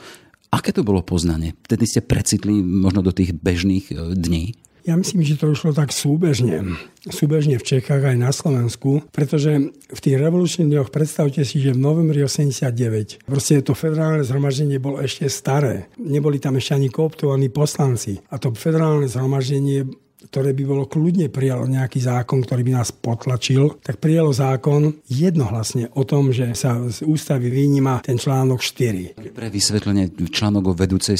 Aké 0.51 0.75
to 0.75 0.83
bolo 0.83 0.99
poznanie? 1.07 1.55
Vtedy 1.63 1.87
ste 1.87 2.03
precitli 2.03 2.59
možno 2.59 2.99
do 2.99 3.15
tých 3.15 3.31
bežných 3.31 3.95
e, 3.95 4.11
dní? 4.11 4.59
Ja 4.83 4.99
myslím, 4.99 5.23
že 5.23 5.39
to 5.39 5.55
išlo 5.55 5.71
tak 5.71 5.95
súbežne. 5.95 6.75
Súbežne 7.07 7.55
v 7.55 7.63
Čechách 7.63 8.03
aj 8.03 8.19
na 8.19 8.35
Slovensku, 8.35 9.07
pretože 9.15 9.71
v 9.71 9.99
tých 10.03 10.19
revolučných 10.19 10.67
dňoch 10.67 10.91
predstavte 10.91 11.47
si, 11.47 11.63
že 11.63 11.71
v 11.71 11.79
novembri 11.79 12.27
89 12.27 13.23
proste 13.23 13.63
to 13.63 13.71
federálne 13.71 14.27
zhromaždenie 14.27 14.83
bolo 14.83 14.99
ešte 14.99 15.31
staré. 15.31 15.87
Neboli 15.95 16.43
tam 16.43 16.59
ešte 16.59 16.75
ani 16.75 16.91
kooptovaní 16.91 17.47
poslanci. 17.47 18.19
A 18.27 18.35
to 18.35 18.51
federálne 18.51 19.07
zhromaždenie 19.07 20.02
ktoré 20.27 20.55
by 20.55 20.63
bolo 20.63 20.83
kľudne 20.87 21.27
prijalo 21.27 21.65
nejaký 21.67 21.99
zákon, 22.03 22.43
ktorý 22.43 22.61
by 22.63 22.73
nás 22.79 22.89
potlačil, 22.93 23.79
tak 23.83 23.99
prijalo 23.99 24.31
zákon 24.31 25.03
jednohlasne 25.09 25.91
o 25.95 26.03
tom, 26.03 26.31
že 26.31 26.51
sa 26.53 26.79
z 26.89 27.03
ústavy 27.03 27.49
vyníma 27.49 28.03
ten 28.03 28.19
článok 28.19 28.59
4. 28.61 29.19
Pre 29.33 29.47
vysvetlenie 29.49 30.13
článok 30.29 30.71
o 30.71 30.73
vedúcej 30.73 31.15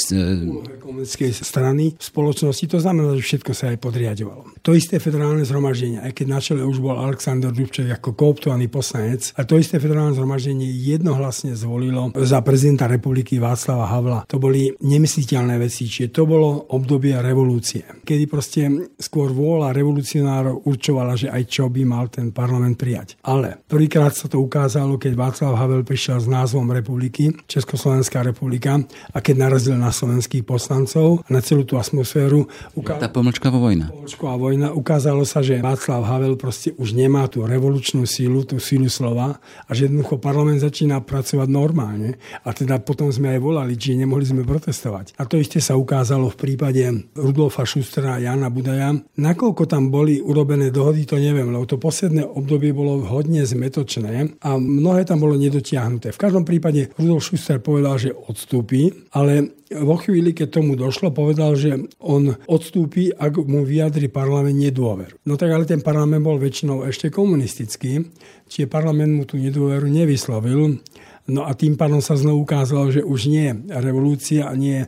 komunistickej 0.80 1.32
strany 1.34 1.96
v 1.98 2.04
spoločnosti, 2.04 2.66
to 2.70 2.80
znamená, 2.80 3.16
že 3.18 3.24
všetko 3.26 3.52
sa 3.52 3.74
aj 3.74 3.78
podriadovalo. 3.82 4.56
To 4.64 4.72
isté 4.78 5.02
federálne 5.02 5.44
zhromaždenie, 5.44 6.00
aj 6.00 6.12
keď 6.16 6.26
na 6.30 6.40
čele 6.40 6.64
už 6.64 6.80
bol 6.80 6.96
Aleksandr 6.96 7.52
Dubček 7.52 7.90
ako 7.92 8.16
kooptovaný 8.16 8.72
poslanec, 8.72 9.36
a 9.36 9.44
to 9.44 9.60
isté 9.60 9.82
federálne 9.82 10.16
zhromaždenie 10.16 10.70
jednohlasne 10.70 11.58
zvolilo 11.58 12.16
za 12.16 12.40
prezidenta 12.46 12.88
republiky 12.88 13.42
Václava 13.42 13.90
Havla. 13.90 14.20
To 14.30 14.40
boli 14.40 14.72
nemysliteľné 14.80 15.60
veci, 15.60 15.90
čiže 15.90 16.16
to 16.16 16.24
bolo 16.24 16.72
obdobie 16.72 17.18
revolúcie, 17.20 17.84
kedy 18.06 18.24
proste 18.30 18.62
skôr 19.00 19.34
vôľa 19.34 19.74
revolucionárov 19.74 20.66
určovala, 20.66 21.18
že 21.18 21.28
aj 21.30 21.44
čo 21.50 21.70
by 21.70 21.82
mal 21.84 22.10
ten 22.10 22.30
parlament 22.30 22.78
prijať. 22.78 23.18
Ale 23.26 23.64
prvýkrát 23.66 24.14
sa 24.14 24.30
to 24.30 24.42
ukázalo, 24.42 25.00
keď 25.02 25.14
Václav 25.16 25.56
Havel 25.58 25.88
prišiel 25.88 26.22
s 26.22 26.28
názvom 26.28 26.70
republiky, 26.70 27.34
Československá 27.50 28.22
republika, 28.22 28.78
a 29.14 29.18
keď 29.20 29.36
narazil 29.50 29.76
na 29.80 29.90
slovenských 29.90 30.46
poslancov 30.46 31.24
a 31.26 31.30
na 31.34 31.42
celú 31.42 31.64
tú 31.64 31.80
atmosféru. 31.80 32.46
Uká... 32.78 33.00
Tá 33.00 33.10
pomlčková 33.10 33.58
vojna. 33.58 33.90
Pomlčková 33.90 34.36
vojna. 34.38 34.68
Ukázalo 34.76 35.24
sa, 35.24 35.40
že 35.40 35.64
Václav 35.64 36.04
Havel 36.06 36.36
proste 36.36 36.76
už 36.76 36.94
nemá 36.94 37.26
tú 37.32 37.48
revolučnú 37.48 38.04
sílu, 38.04 38.44
tú 38.44 38.60
sílu 38.60 38.92
slova 38.92 39.40
a 39.66 39.72
že 39.72 39.88
jednoducho 39.88 40.20
parlament 40.20 40.60
začína 40.60 41.00
pracovať 41.02 41.48
normálne. 41.48 42.20
A 42.44 42.52
teda 42.52 42.84
potom 42.84 43.08
sme 43.10 43.34
aj 43.34 43.40
volali, 43.40 43.80
či 43.80 43.96
nemohli 43.96 44.28
sme 44.28 44.44
protestovať. 44.44 45.16
A 45.18 45.24
to 45.24 45.40
isté 45.40 45.64
sa 45.64 45.80
ukázalo 45.80 46.28
v 46.34 46.38
prípade 46.38 46.84
Rudolfa 47.16 47.64
Schustera 47.64 48.20
a 48.20 48.22
Jana 48.22 48.52
Budaja 48.52 48.83
Maja. 48.84 49.00
Nakoľko 49.16 49.64
tam 49.64 49.88
boli 49.88 50.20
urobené 50.20 50.68
dohody, 50.68 51.08
to 51.08 51.16
neviem, 51.16 51.48
lebo 51.48 51.64
to 51.64 51.80
posledné 51.80 52.28
obdobie 52.28 52.76
bolo 52.76 53.00
hodne 53.08 53.48
zmetočné 53.48 54.44
a 54.44 54.60
mnohé 54.60 55.08
tam 55.08 55.24
bolo 55.24 55.40
nedotiahnuté. 55.40 56.12
V 56.12 56.20
každom 56.20 56.44
prípade 56.44 56.92
Rudolf 57.00 57.24
Schuster 57.24 57.64
povedal, 57.64 57.96
že 57.96 58.12
odstúpi, 58.12 58.92
ale 59.16 59.64
vo 59.72 59.96
chvíli, 59.96 60.36
keď 60.36 60.60
tomu 60.60 60.76
došlo, 60.76 61.16
povedal, 61.16 61.56
že 61.56 61.80
on 62.04 62.36
odstúpi, 62.52 63.16
ak 63.16 63.40
mu 63.48 63.64
vyjadri 63.64 64.12
parlament 64.12 64.60
nedôver. 64.60 65.16
No 65.24 65.40
tak 65.40 65.56
ale 65.56 65.64
ten 65.64 65.80
parlament 65.80 66.22
bol 66.22 66.36
väčšinou 66.36 66.84
ešte 66.84 67.08
komunistický, 67.08 68.04
čiže 68.52 68.68
parlament 68.68 69.16
mu 69.16 69.24
tú 69.24 69.40
nedôveru 69.40 69.88
nevyslovil. 69.88 70.84
No 71.24 71.48
a 71.48 71.56
tým 71.56 71.80
pádom 71.80 72.04
sa 72.04 72.20
znovu 72.20 72.44
ukázalo, 72.44 72.92
že 72.92 73.00
už 73.00 73.32
nie 73.32 73.48
revolúcia 73.72 74.44
a 74.44 74.54
nie 74.60 74.84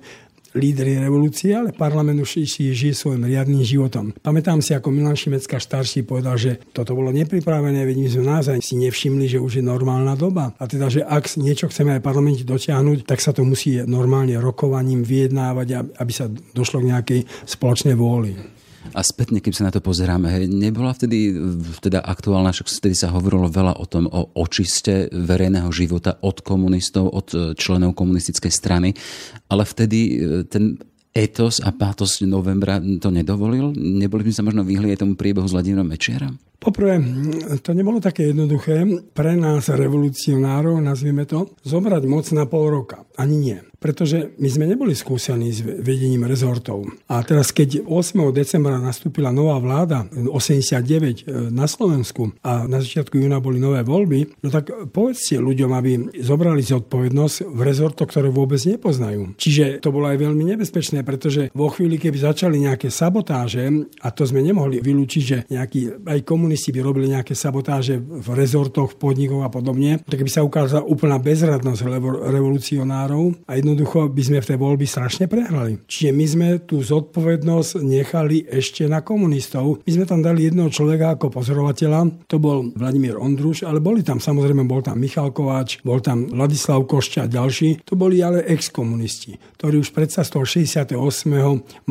lídry 0.55 0.97
revolúcie, 0.97 1.51
ale 1.51 1.75
parlament 1.75 2.23
už 2.23 2.47
žije 2.47 2.95
svojim 2.95 3.27
riadnym 3.27 3.61
životom. 3.61 4.15
Pamätám 4.23 4.63
si, 4.63 4.71
ako 4.71 4.89
Milan 4.89 5.19
Šimecka 5.19 5.59
starší 5.59 6.07
povedal, 6.07 6.39
že 6.39 6.57
toto 6.71 6.95
bolo 6.95 7.11
nepripravené, 7.11 7.83
veď 7.83 7.97
my 7.99 8.07
sme 8.07 8.23
naozaj 8.25 8.57
si 8.63 8.79
nevšimli, 8.79 9.27
že 9.27 9.43
už 9.43 9.59
je 9.59 9.63
normálna 9.67 10.15
doba. 10.15 10.55
A 10.55 10.63
teda, 10.65 10.87
že 10.87 11.03
ak 11.03 11.27
niečo 11.35 11.67
chceme 11.67 11.99
aj 11.99 12.01
parlamente 12.01 12.47
dotiahnuť, 12.47 13.03
tak 13.03 13.19
sa 13.19 13.35
to 13.35 13.43
musí 13.43 13.83
normálne 13.83 14.39
rokovaním 14.39 15.03
vyjednávať, 15.03 15.99
aby 15.99 16.11
sa 16.15 16.31
došlo 16.31 16.81
k 16.81 16.89
nejakej 16.95 17.19
spoločnej 17.45 17.93
vôli. 17.99 18.55
A 18.93 19.01
spätne, 19.01 19.41
keď 19.41 19.53
sa 19.55 19.65
na 19.67 19.73
to 19.73 19.81
pozeráme, 19.81 20.29
hej, 20.29 20.45
nebola 20.51 20.93
vtedy 20.93 21.33
teda 21.81 22.03
aktuálna, 22.03 22.53
však 22.53 22.69
vtedy 22.69 22.95
sa 22.95 23.09
hovorilo 23.15 23.49
veľa 23.49 23.81
o 23.81 23.85
tom, 23.89 24.05
o 24.11 24.29
očiste 24.37 25.09
verejného 25.09 25.71
života 25.73 26.21
od 26.21 26.43
komunistov, 26.45 27.09
od 27.09 27.27
e, 27.33 27.37
členov 27.57 27.97
komunistickej 27.97 28.51
strany, 28.53 28.93
ale 29.49 29.63
vtedy 29.65 29.99
e, 29.99 30.13
ten 30.45 30.77
etos 31.15 31.63
a 31.63 31.71
pátos 31.71 32.19
novembra 32.27 32.83
to 32.99 33.07
nedovolil? 33.07 33.71
Neboli 33.71 34.27
by 34.27 34.31
sa 34.35 34.43
možno 34.43 34.67
vyhli 34.67 34.91
aj 34.91 35.07
tomu 35.07 35.15
priebehu 35.15 35.47
s 35.47 35.55
Vladimírom 35.55 35.87
Mečierom? 35.87 36.35
Poprvé, 36.59 36.99
to 37.63 37.71
nebolo 37.71 38.03
také 38.03 38.35
jednoduché 38.35 38.83
pre 39.15 39.39
nás 39.39 39.71
revolucionárov, 39.71 40.75
nazvime 40.83 41.23
to, 41.23 41.55
zobrať 41.63 42.03
moc 42.03 42.25
na 42.35 42.43
pol 42.49 42.67
roka. 42.67 43.07
Ani 43.15 43.37
nie. 43.39 43.57
Pretože 43.85 44.33
my 44.41 44.49
sme 44.49 44.65
neboli 44.65 44.97
skúsení 44.97 45.53
s 45.53 45.61
vedením 45.61 46.25
rezortov. 46.25 46.89
A 47.05 47.21
teraz, 47.21 47.53
keď 47.53 47.85
8. 47.85 48.17
decembra 48.33 48.81
nastúpila 48.81 49.29
nová 49.29 49.61
vláda, 49.61 50.09
89 50.09 50.81
e, 50.81 51.53
na 51.53 51.69
Slovensku 51.69 52.33
a 52.41 52.65
na 52.65 52.81
začiatku 52.81 53.21
júna 53.21 53.37
boli 53.37 53.61
nové 53.61 53.85
voľby, 53.85 54.41
no 54.41 54.49
tak 54.49 54.73
povedzte 54.89 55.37
ľuďom, 55.37 55.69
aby 55.69 55.91
zobrali 56.17 56.65
zodpovednosť 56.65 57.45
v 57.45 57.59
rezortoch, 57.61 58.09
ktoré 58.09 58.33
vôbec 58.33 58.57
nepoznajú. 58.65 59.37
Čiže 59.37 59.85
to 59.85 59.93
bolo 59.93 60.09
aj 60.09 60.17
veľmi 60.17 60.57
nebezpečné, 60.57 61.05
pretože 61.05 61.53
vo 61.53 61.69
chvíli, 61.69 62.01
keby 62.01 62.17
začali 62.17 62.65
nejaké 62.65 62.89
sabotáže, 62.89 63.69
a 64.01 64.09
to 64.09 64.25
sme 64.25 64.41
nemohli 64.41 64.81
vylúčiť, 64.81 65.21
že 65.21 65.37
nejakí 65.53 66.09
aj 66.09 66.25
komunisti 66.25 66.73
by 66.73 66.81
robili 66.81 67.13
nejaké 67.13 67.37
sabotáže 67.37 68.01
v 68.01 68.33
rezortoch, 68.33 68.97
v 68.97 69.13
podnikoch 69.13 69.45
a 69.45 69.53
podobne, 69.53 70.01
tak 70.09 70.25
by 70.25 70.31
sa 70.33 70.41
ukázala 70.41 70.81
úplná 70.89 71.21
bezradnosť 71.21 71.85
revolucionárov 72.33 73.45
a 73.45 73.61
jednoducho 73.75 74.07
by 74.07 74.23
sme 74.23 74.39
v 74.39 74.47
tej 74.47 74.57
voľby 74.57 74.87
strašne 74.87 75.27
prehrali. 75.27 75.83
Čiže 75.83 76.15
my 76.15 76.25
sme 76.25 76.47
tú 76.63 76.79
zodpovednosť 76.79 77.83
nechali 77.83 78.47
ešte 78.47 78.87
na 78.87 79.03
komunistov. 79.03 79.83
My 79.83 79.91
sme 79.91 80.07
tam 80.07 80.23
dali 80.23 80.47
jedného 80.47 80.71
človeka 80.71 81.19
ako 81.19 81.35
pozorovateľa, 81.35 82.23
to 82.31 82.39
bol 82.39 82.71
Vladimír 82.71 83.19
Ondruš, 83.19 83.67
ale 83.67 83.83
boli 83.83 83.99
tam 83.99 84.23
samozrejme, 84.23 84.63
bol 84.63 84.79
tam 84.79 84.95
Michal 84.95 85.35
Kováč, 85.35 85.83
bol 85.83 85.99
tam 85.99 86.31
Vladislav 86.31 86.87
Košťa 86.87 87.27
a 87.27 87.31
ďalší. 87.31 87.83
To 87.83 87.99
boli 87.99 88.23
ale 88.23 88.47
exkomunisti, 88.47 89.35
ktorí 89.59 89.83
už 89.83 89.91
predsa 89.91 90.23
z 90.23 90.31
toho 90.31 90.47
68. 90.47 90.95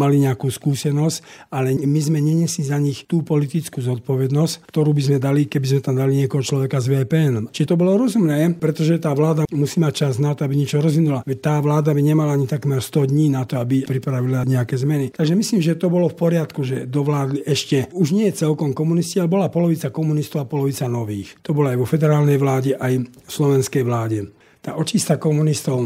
mali 0.01 0.17
nejakú 0.25 0.49
skúsenosť, 0.49 1.53
ale 1.53 1.77
my 1.77 2.01
sme 2.01 2.25
nenesli 2.25 2.65
za 2.65 2.81
nich 2.81 3.05
tú 3.05 3.21
politickú 3.21 3.85
zodpovednosť, 3.85 4.73
ktorú 4.73 4.97
by 4.97 5.03
sme 5.05 5.19
dali, 5.21 5.45
keby 5.45 5.67
sme 5.69 5.81
tam 5.85 6.01
dali 6.01 6.25
niekoho 6.25 6.41
človeka 6.41 6.81
z 6.81 6.97
VPN. 6.97 7.53
Či 7.53 7.69
to 7.69 7.77
bolo 7.77 8.01
rozumné, 8.01 8.57
pretože 8.57 8.97
tá 8.97 9.13
vláda 9.13 9.45
musí 9.53 9.77
mať 9.83 9.93
čas 10.09 10.13
na 10.17 10.33
to, 10.33 10.49
aby 10.49 10.57
niečo 10.57 10.81
rozvinula. 10.81 11.27
Veď 11.27 11.39
tá 11.43 11.55
vláda 11.59 11.74
by 11.81 12.03
nemala 12.03 12.37
ani 12.37 12.47
takmer 12.47 12.79
100 12.79 13.11
dní 13.11 13.33
na 13.33 13.49
to, 13.49 13.59
aby 13.59 13.89
pripravila 13.89 14.45
nejaké 14.45 14.77
zmeny. 14.77 15.11
Takže 15.11 15.35
myslím, 15.35 15.61
že 15.65 15.81
to 15.81 15.89
bolo 15.89 16.13
v 16.13 16.19
poriadku, 16.21 16.61
že 16.61 16.85
dovládli 16.85 17.43
ešte, 17.49 17.89
už 17.91 18.13
nie 18.13 18.29
celkom 18.31 18.77
komunisti, 18.77 19.19
ale 19.19 19.33
bola 19.33 19.49
polovica 19.49 19.89
komunistov 19.91 20.45
a 20.45 20.51
polovica 20.51 20.87
nových. 20.87 21.41
To 21.43 21.57
bolo 21.57 21.73
aj 21.73 21.79
vo 21.81 21.87
federálnej 21.89 22.37
vláde, 22.37 22.77
aj 22.77 22.93
v 23.01 23.31
slovenskej 23.31 23.83
vláde. 23.83 24.29
Tá 24.61 24.77
očista 24.77 25.17
komunistov, 25.17 25.83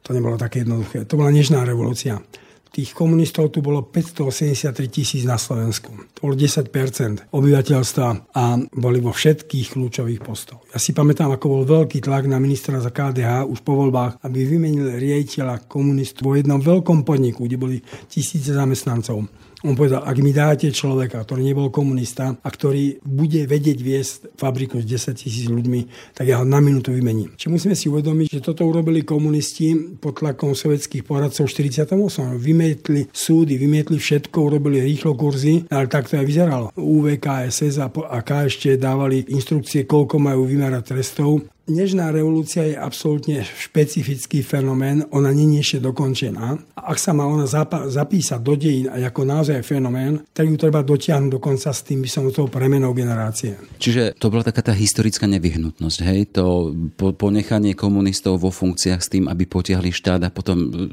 to 0.00 0.10
nebolo 0.14 0.38
také 0.38 0.62
jednoduché. 0.62 1.04
To 1.04 1.18
bola 1.18 1.34
nežná 1.34 1.66
revolúcia 1.66 2.22
tých 2.70 2.94
komunistov 2.94 3.50
tu 3.50 3.60
bolo 3.60 3.82
583 3.82 4.72
tisíc 4.86 5.22
na 5.26 5.34
Slovensku. 5.36 5.90
To 6.16 6.30
bolo 6.30 6.34
10% 6.38 7.34
obyvateľstva 7.34 8.08
a 8.34 8.44
boli 8.70 8.98
vo 9.02 9.10
všetkých 9.10 9.74
kľúčových 9.74 10.22
postoch. 10.22 10.62
Ja 10.70 10.78
si 10.78 10.94
pamätám, 10.94 11.34
ako 11.34 11.46
bol 11.50 11.62
veľký 11.66 11.98
tlak 11.98 12.30
na 12.30 12.38
ministra 12.38 12.78
za 12.78 12.94
KDH 12.94 13.46
už 13.50 13.60
po 13.66 13.74
voľbách, 13.74 14.22
aby 14.22 14.46
vymenil 14.46 14.94
riaditeľa 14.96 15.66
komunistov 15.66 16.30
vo 16.30 16.38
jednom 16.38 16.62
veľkom 16.62 17.02
podniku, 17.02 17.44
kde 17.44 17.58
boli 17.58 17.76
tisíce 18.06 18.54
zamestnancov. 18.54 19.39
On 19.60 19.76
povedal, 19.76 20.00
ak 20.00 20.16
mi 20.24 20.32
dáte 20.32 20.72
človeka, 20.72 21.20
ktorý 21.20 21.44
nebol 21.44 21.68
komunista 21.68 22.32
a 22.32 22.48
ktorý 22.48 22.96
bude 23.04 23.44
vedieť 23.44 23.78
viesť 23.84 24.12
fabriku 24.40 24.80
s 24.80 24.88
10 24.88 25.20
tisíc 25.20 25.46
ľuďmi, 25.52 26.14
tak 26.16 26.32
ja 26.32 26.40
ho 26.40 26.48
na 26.48 26.64
minútu 26.64 26.96
vymením. 26.96 27.36
Čiže 27.36 27.52
musíme 27.52 27.76
si 27.76 27.92
uvedomiť, 27.92 28.40
že 28.40 28.44
toto 28.44 28.64
urobili 28.64 29.04
komunisti 29.04 30.00
pod 30.00 30.24
tlakom 30.24 30.56
sovietských 30.56 31.04
poradcov 31.04 31.44
v 31.44 31.52
48. 31.52 31.92
Vymietli 32.40 33.04
súdy, 33.12 33.60
vymietli 33.60 34.00
všetko, 34.00 34.36
urobili 34.40 34.80
rýchlo 34.80 35.12
kurzy, 35.12 35.68
ale 35.68 35.92
tak 35.92 36.08
to 36.08 36.16
aj 36.16 36.24
vyzeralo. 36.24 36.72
UVK, 36.80 37.52
SS 37.52 37.84
a, 37.84 37.92
a 37.92 38.18
K 38.24 38.48
ešte 38.48 38.80
dávali 38.80 39.28
inštrukcie, 39.28 39.84
koľko 39.84 40.16
majú 40.16 40.48
vymerať 40.48 40.96
trestov 40.96 41.44
Nežná 41.70 42.10
revolúcia 42.10 42.66
je 42.66 42.74
absolútne 42.74 43.46
špecifický 43.46 44.42
fenomén, 44.42 45.06
ona 45.14 45.30
je 45.30 45.62
ešte 45.62 45.78
dokončená. 45.78 46.58
A 46.74 46.80
ak 46.90 46.98
sa 46.98 47.14
má 47.14 47.22
ona 47.30 47.46
zapísať 47.86 48.42
do 48.42 48.58
dejín 48.58 48.90
ako 48.90 49.22
naozaj 49.22 49.62
fenomén, 49.62 50.18
tak 50.34 50.50
ju 50.50 50.58
treba 50.58 50.82
dotiahnuť 50.82 51.30
dokonca 51.30 51.70
s 51.70 51.86
tým, 51.86 52.02
by 52.02 52.10
som 52.10 52.26
tou 52.34 52.50
premenou 52.50 52.90
generácie. 52.90 53.54
Čiže 53.78 54.18
to 54.18 54.34
bola 54.34 54.42
taká 54.42 54.66
tá 54.66 54.74
historická 54.74 55.30
nevyhnutnosť, 55.30 55.98
hej? 56.10 56.20
To 56.34 56.74
ponechanie 57.14 57.78
komunistov 57.78 58.42
vo 58.42 58.50
funkciách 58.50 59.00
s 59.00 59.06
tým, 59.06 59.30
aby 59.30 59.46
potiahli 59.46 59.94
štát 59.94 60.26
a 60.26 60.34
potom 60.34 60.90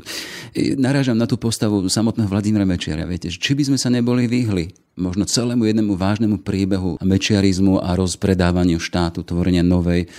e, 0.54 0.78
narážam 0.78 1.18
na 1.18 1.26
tú 1.26 1.42
postavu 1.42 1.90
samotného 1.90 2.30
Vladimíra 2.30 2.70
Mečiara. 2.70 3.10
Viete, 3.10 3.34
či 3.34 3.58
by 3.58 3.74
sme 3.74 3.78
sa 3.82 3.90
neboli 3.90 4.30
vyhli 4.30 4.88
možno 4.98 5.30
celému 5.30 5.70
jednému 5.70 5.94
vážnemu 5.94 6.42
príbehu 6.42 6.98
mečiarizmu 6.98 7.80
a 7.80 7.94
rozpredávaniu 7.94 8.82
štátu, 8.82 9.22
tvorenia 9.22 9.62
novej 9.62 10.10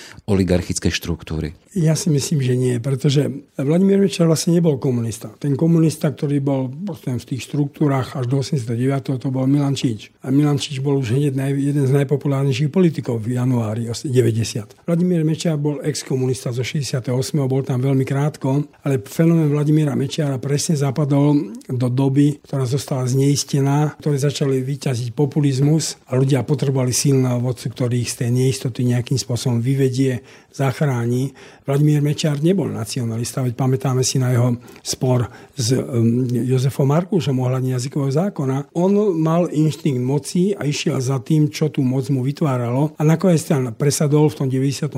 oligarchickej 0.48 0.88
štruktúry? 0.88 1.52
Ja 1.76 1.92
si 1.92 2.08
myslím, 2.08 2.40
že 2.40 2.54
nie, 2.56 2.80
pretože 2.80 3.28
Vladimír 3.60 4.00
Mečiar 4.00 4.24
vlastne 4.24 4.56
nebol 4.56 4.80
komunista. 4.80 5.28
Ten 5.36 5.52
komunista, 5.52 6.08
ktorý 6.08 6.40
bol 6.40 6.72
v 6.72 7.20
tých 7.20 7.44
štruktúrach 7.44 8.16
až 8.16 8.24
do 8.32 8.40
89. 8.40 9.20
to 9.20 9.28
bol 9.28 9.44
Milan 9.44 9.76
Čič. 9.76 10.24
A 10.24 10.32
Milan 10.32 10.56
Čič 10.56 10.80
bol 10.80 10.96
už 10.96 11.12
hneď 11.12 11.36
jeden 11.52 11.84
z 11.84 11.92
najpopulárnejších 11.92 12.72
politikov 12.72 13.20
v 13.20 13.36
januári 13.36 13.92
90. 13.92 14.88
Vladimír 14.88 15.28
Mečiar 15.28 15.60
bol 15.60 15.84
exkomunista 15.84 16.48
zo 16.48 16.64
68. 16.64 17.12
bol 17.44 17.60
tam 17.60 17.84
veľmi 17.84 18.08
krátko, 18.08 18.64
ale 18.88 19.04
fenomén 19.04 19.52
Vladimíra 19.52 19.92
Mečiara 19.92 20.40
presne 20.40 20.80
zapadol 20.80 21.52
do 21.68 21.88
doby, 21.92 22.40
ktorá 22.40 22.64
zostala 22.64 23.04
zneistená, 23.04 24.00
ktoré 24.00 24.16
začali 24.16 24.64
vyťaziť 24.64 25.12
populizmus 25.12 26.00
a 26.08 26.16
ľudia 26.16 26.40
potrebovali 26.48 26.96
silného 26.96 27.44
vodcu, 27.44 27.68
ktorý 27.68 28.00
ich 28.00 28.16
z 28.16 28.24
tej 28.24 28.30
neistoty 28.32 28.88
nejakým 28.88 29.20
spôsobom 29.20 29.60
vyvedie, 29.60 30.24
zachráni. 30.58 31.30
Vladimír 31.68 32.00
Mečiar 32.00 32.40
nebol 32.40 32.72
nacionalista, 32.72 33.44
veď 33.44 33.54
pamätáme 33.54 34.02
si 34.02 34.18
na 34.18 34.32
jeho 34.32 34.56
spor 34.80 35.28
s 35.52 35.76
um, 35.76 36.24
Jozefom 36.26 36.88
Markúšom 36.88 37.36
ohľadne 37.36 37.76
jazykového 37.76 38.12
zákona. 38.12 38.72
On 38.74 38.90
mal 39.14 39.52
inštinkt 39.52 40.00
moci 40.00 40.56
a 40.56 40.64
išiel 40.64 40.98
za 40.98 41.20
tým, 41.20 41.52
čo 41.52 41.68
tú 41.68 41.84
moc 41.84 42.08
mu 42.08 42.24
vytváralo 42.24 42.96
a 42.96 43.02
nakoniec 43.04 43.44
tam 43.44 43.70
presadol 43.76 44.32
v 44.32 44.36
tom 44.40 44.46
92. 44.48 44.88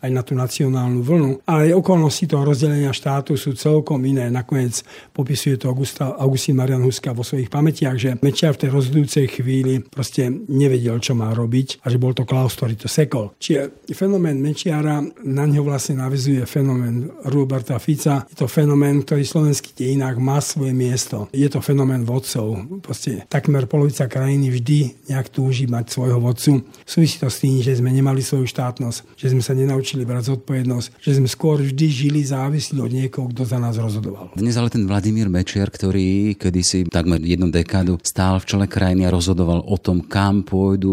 aj 0.00 0.10
na 0.10 0.22
tú 0.24 0.32
nacionálnu 0.32 1.04
vlnu. 1.04 1.30
Ale 1.44 1.76
okolnosti 1.76 2.24
toho 2.24 2.48
rozdelenia 2.48 2.90
štátu 2.90 3.36
sú 3.36 3.52
celkom 3.52 4.00
iné. 4.08 4.32
Nakoniec 4.32 4.80
popisuje 5.12 5.60
to 5.60 5.68
Augusta, 5.68 6.16
Augustín 6.16 6.56
Marian 6.56 6.82
Huska 6.82 7.12
vo 7.12 7.22
svojich 7.22 7.52
pamätiach, 7.52 7.96
že 8.00 8.10
Mečiar 8.24 8.56
v 8.56 8.66
tej 8.66 8.70
rozhodujúcej 8.72 9.26
chvíli 9.28 9.84
proste 9.84 10.32
nevedel, 10.48 10.98
čo 10.98 11.12
má 11.12 11.30
robiť 11.36 11.84
a 11.84 11.92
že 11.92 12.00
bol 12.00 12.16
to 12.16 12.24
Klaus, 12.24 12.56
ktorý 12.56 12.74
to 12.80 12.88
sekol. 12.88 13.36
Čiže 13.36 13.92
fenomén 13.92 14.40
Mečiara, 14.52 15.00
na 15.24 15.48
ňo 15.48 15.64
vlastne 15.64 15.96
navizuje 15.96 16.44
fenomén 16.44 17.08
Roberta 17.24 17.80
Fica. 17.80 18.28
Je 18.28 18.36
to 18.36 18.44
fenomén, 18.44 19.00
ktorý 19.00 19.24
v 19.24 19.32
slovenských 19.32 19.72
dejinách 19.72 20.20
má 20.20 20.44
svoje 20.44 20.76
miesto. 20.76 21.32
Je 21.32 21.48
to 21.48 21.64
fenomén 21.64 22.04
vodcov. 22.04 22.60
Proste 22.84 23.24
takmer 23.32 23.64
polovica 23.64 24.04
krajiny 24.12 24.52
vždy 24.52 25.08
nejak 25.08 25.32
túži 25.32 25.64
mať 25.64 25.88
svojho 25.88 26.20
vodcu. 26.20 26.68
Súvisí 26.84 27.16
to 27.16 27.32
s 27.32 27.40
tým, 27.40 27.64
že 27.64 27.80
sme 27.80 27.88
nemali 27.88 28.20
svoju 28.20 28.44
štátnosť, 28.44 29.16
že 29.16 29.32
sme 29.32 29.40
sa 29.40 29.56
nenaučili 29.56 30.04
brať 30.04 30.36
zodpovednosť, 30.36 31.00
že 31.00 31.16
sme 31.16 31.32
skôr 31.32 31.56
vždy 31.64 31.86
žili 31.88 32.20
závislí 32.20 32.76
od 32.76 32.92
niekoho, 32.92 33.32
kto 33.32 33.48
za 33.48 33.56
nás 33.56 33.80
rozhodoval. 33.80 34.36
Dnes 34.36 34.60
ale 34.60 34.68
ten 34.68 34.84
Vladimír 34.84 35.32
Mečiar, 35.32 35.72
ktorý 35.72 36.36
kedysi 36.36 36.92
takmer 36.92 37.24
jednu 37.24 37.48
dekádu 37.48 37.96
stál 38.04 38.36
v 38.36 38.44
čele 38.52 38.66
krajiny 38.68 39.08
a 39.08 39.14
rozhodoval 39.16 39.64
o 39.64 39.80
tom, 39.80 40.04
kam 40.04 40.44
pôjdu 40.44 40.92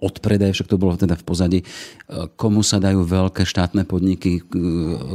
odpredaj, 0.00 0.56
však 0.56 0.72
to 0.72 0.80
bolo 0.80 0.96
teda 0.96 1.20
v 1.20 1.24
pozadí, 1.28 1.60
komu 2.36 2.60
sa 2.60 2.76
dajú 2.76 3.02
veľké 3.02 3.48
štátne 3.48 3.88
podniky, 3.88 4.44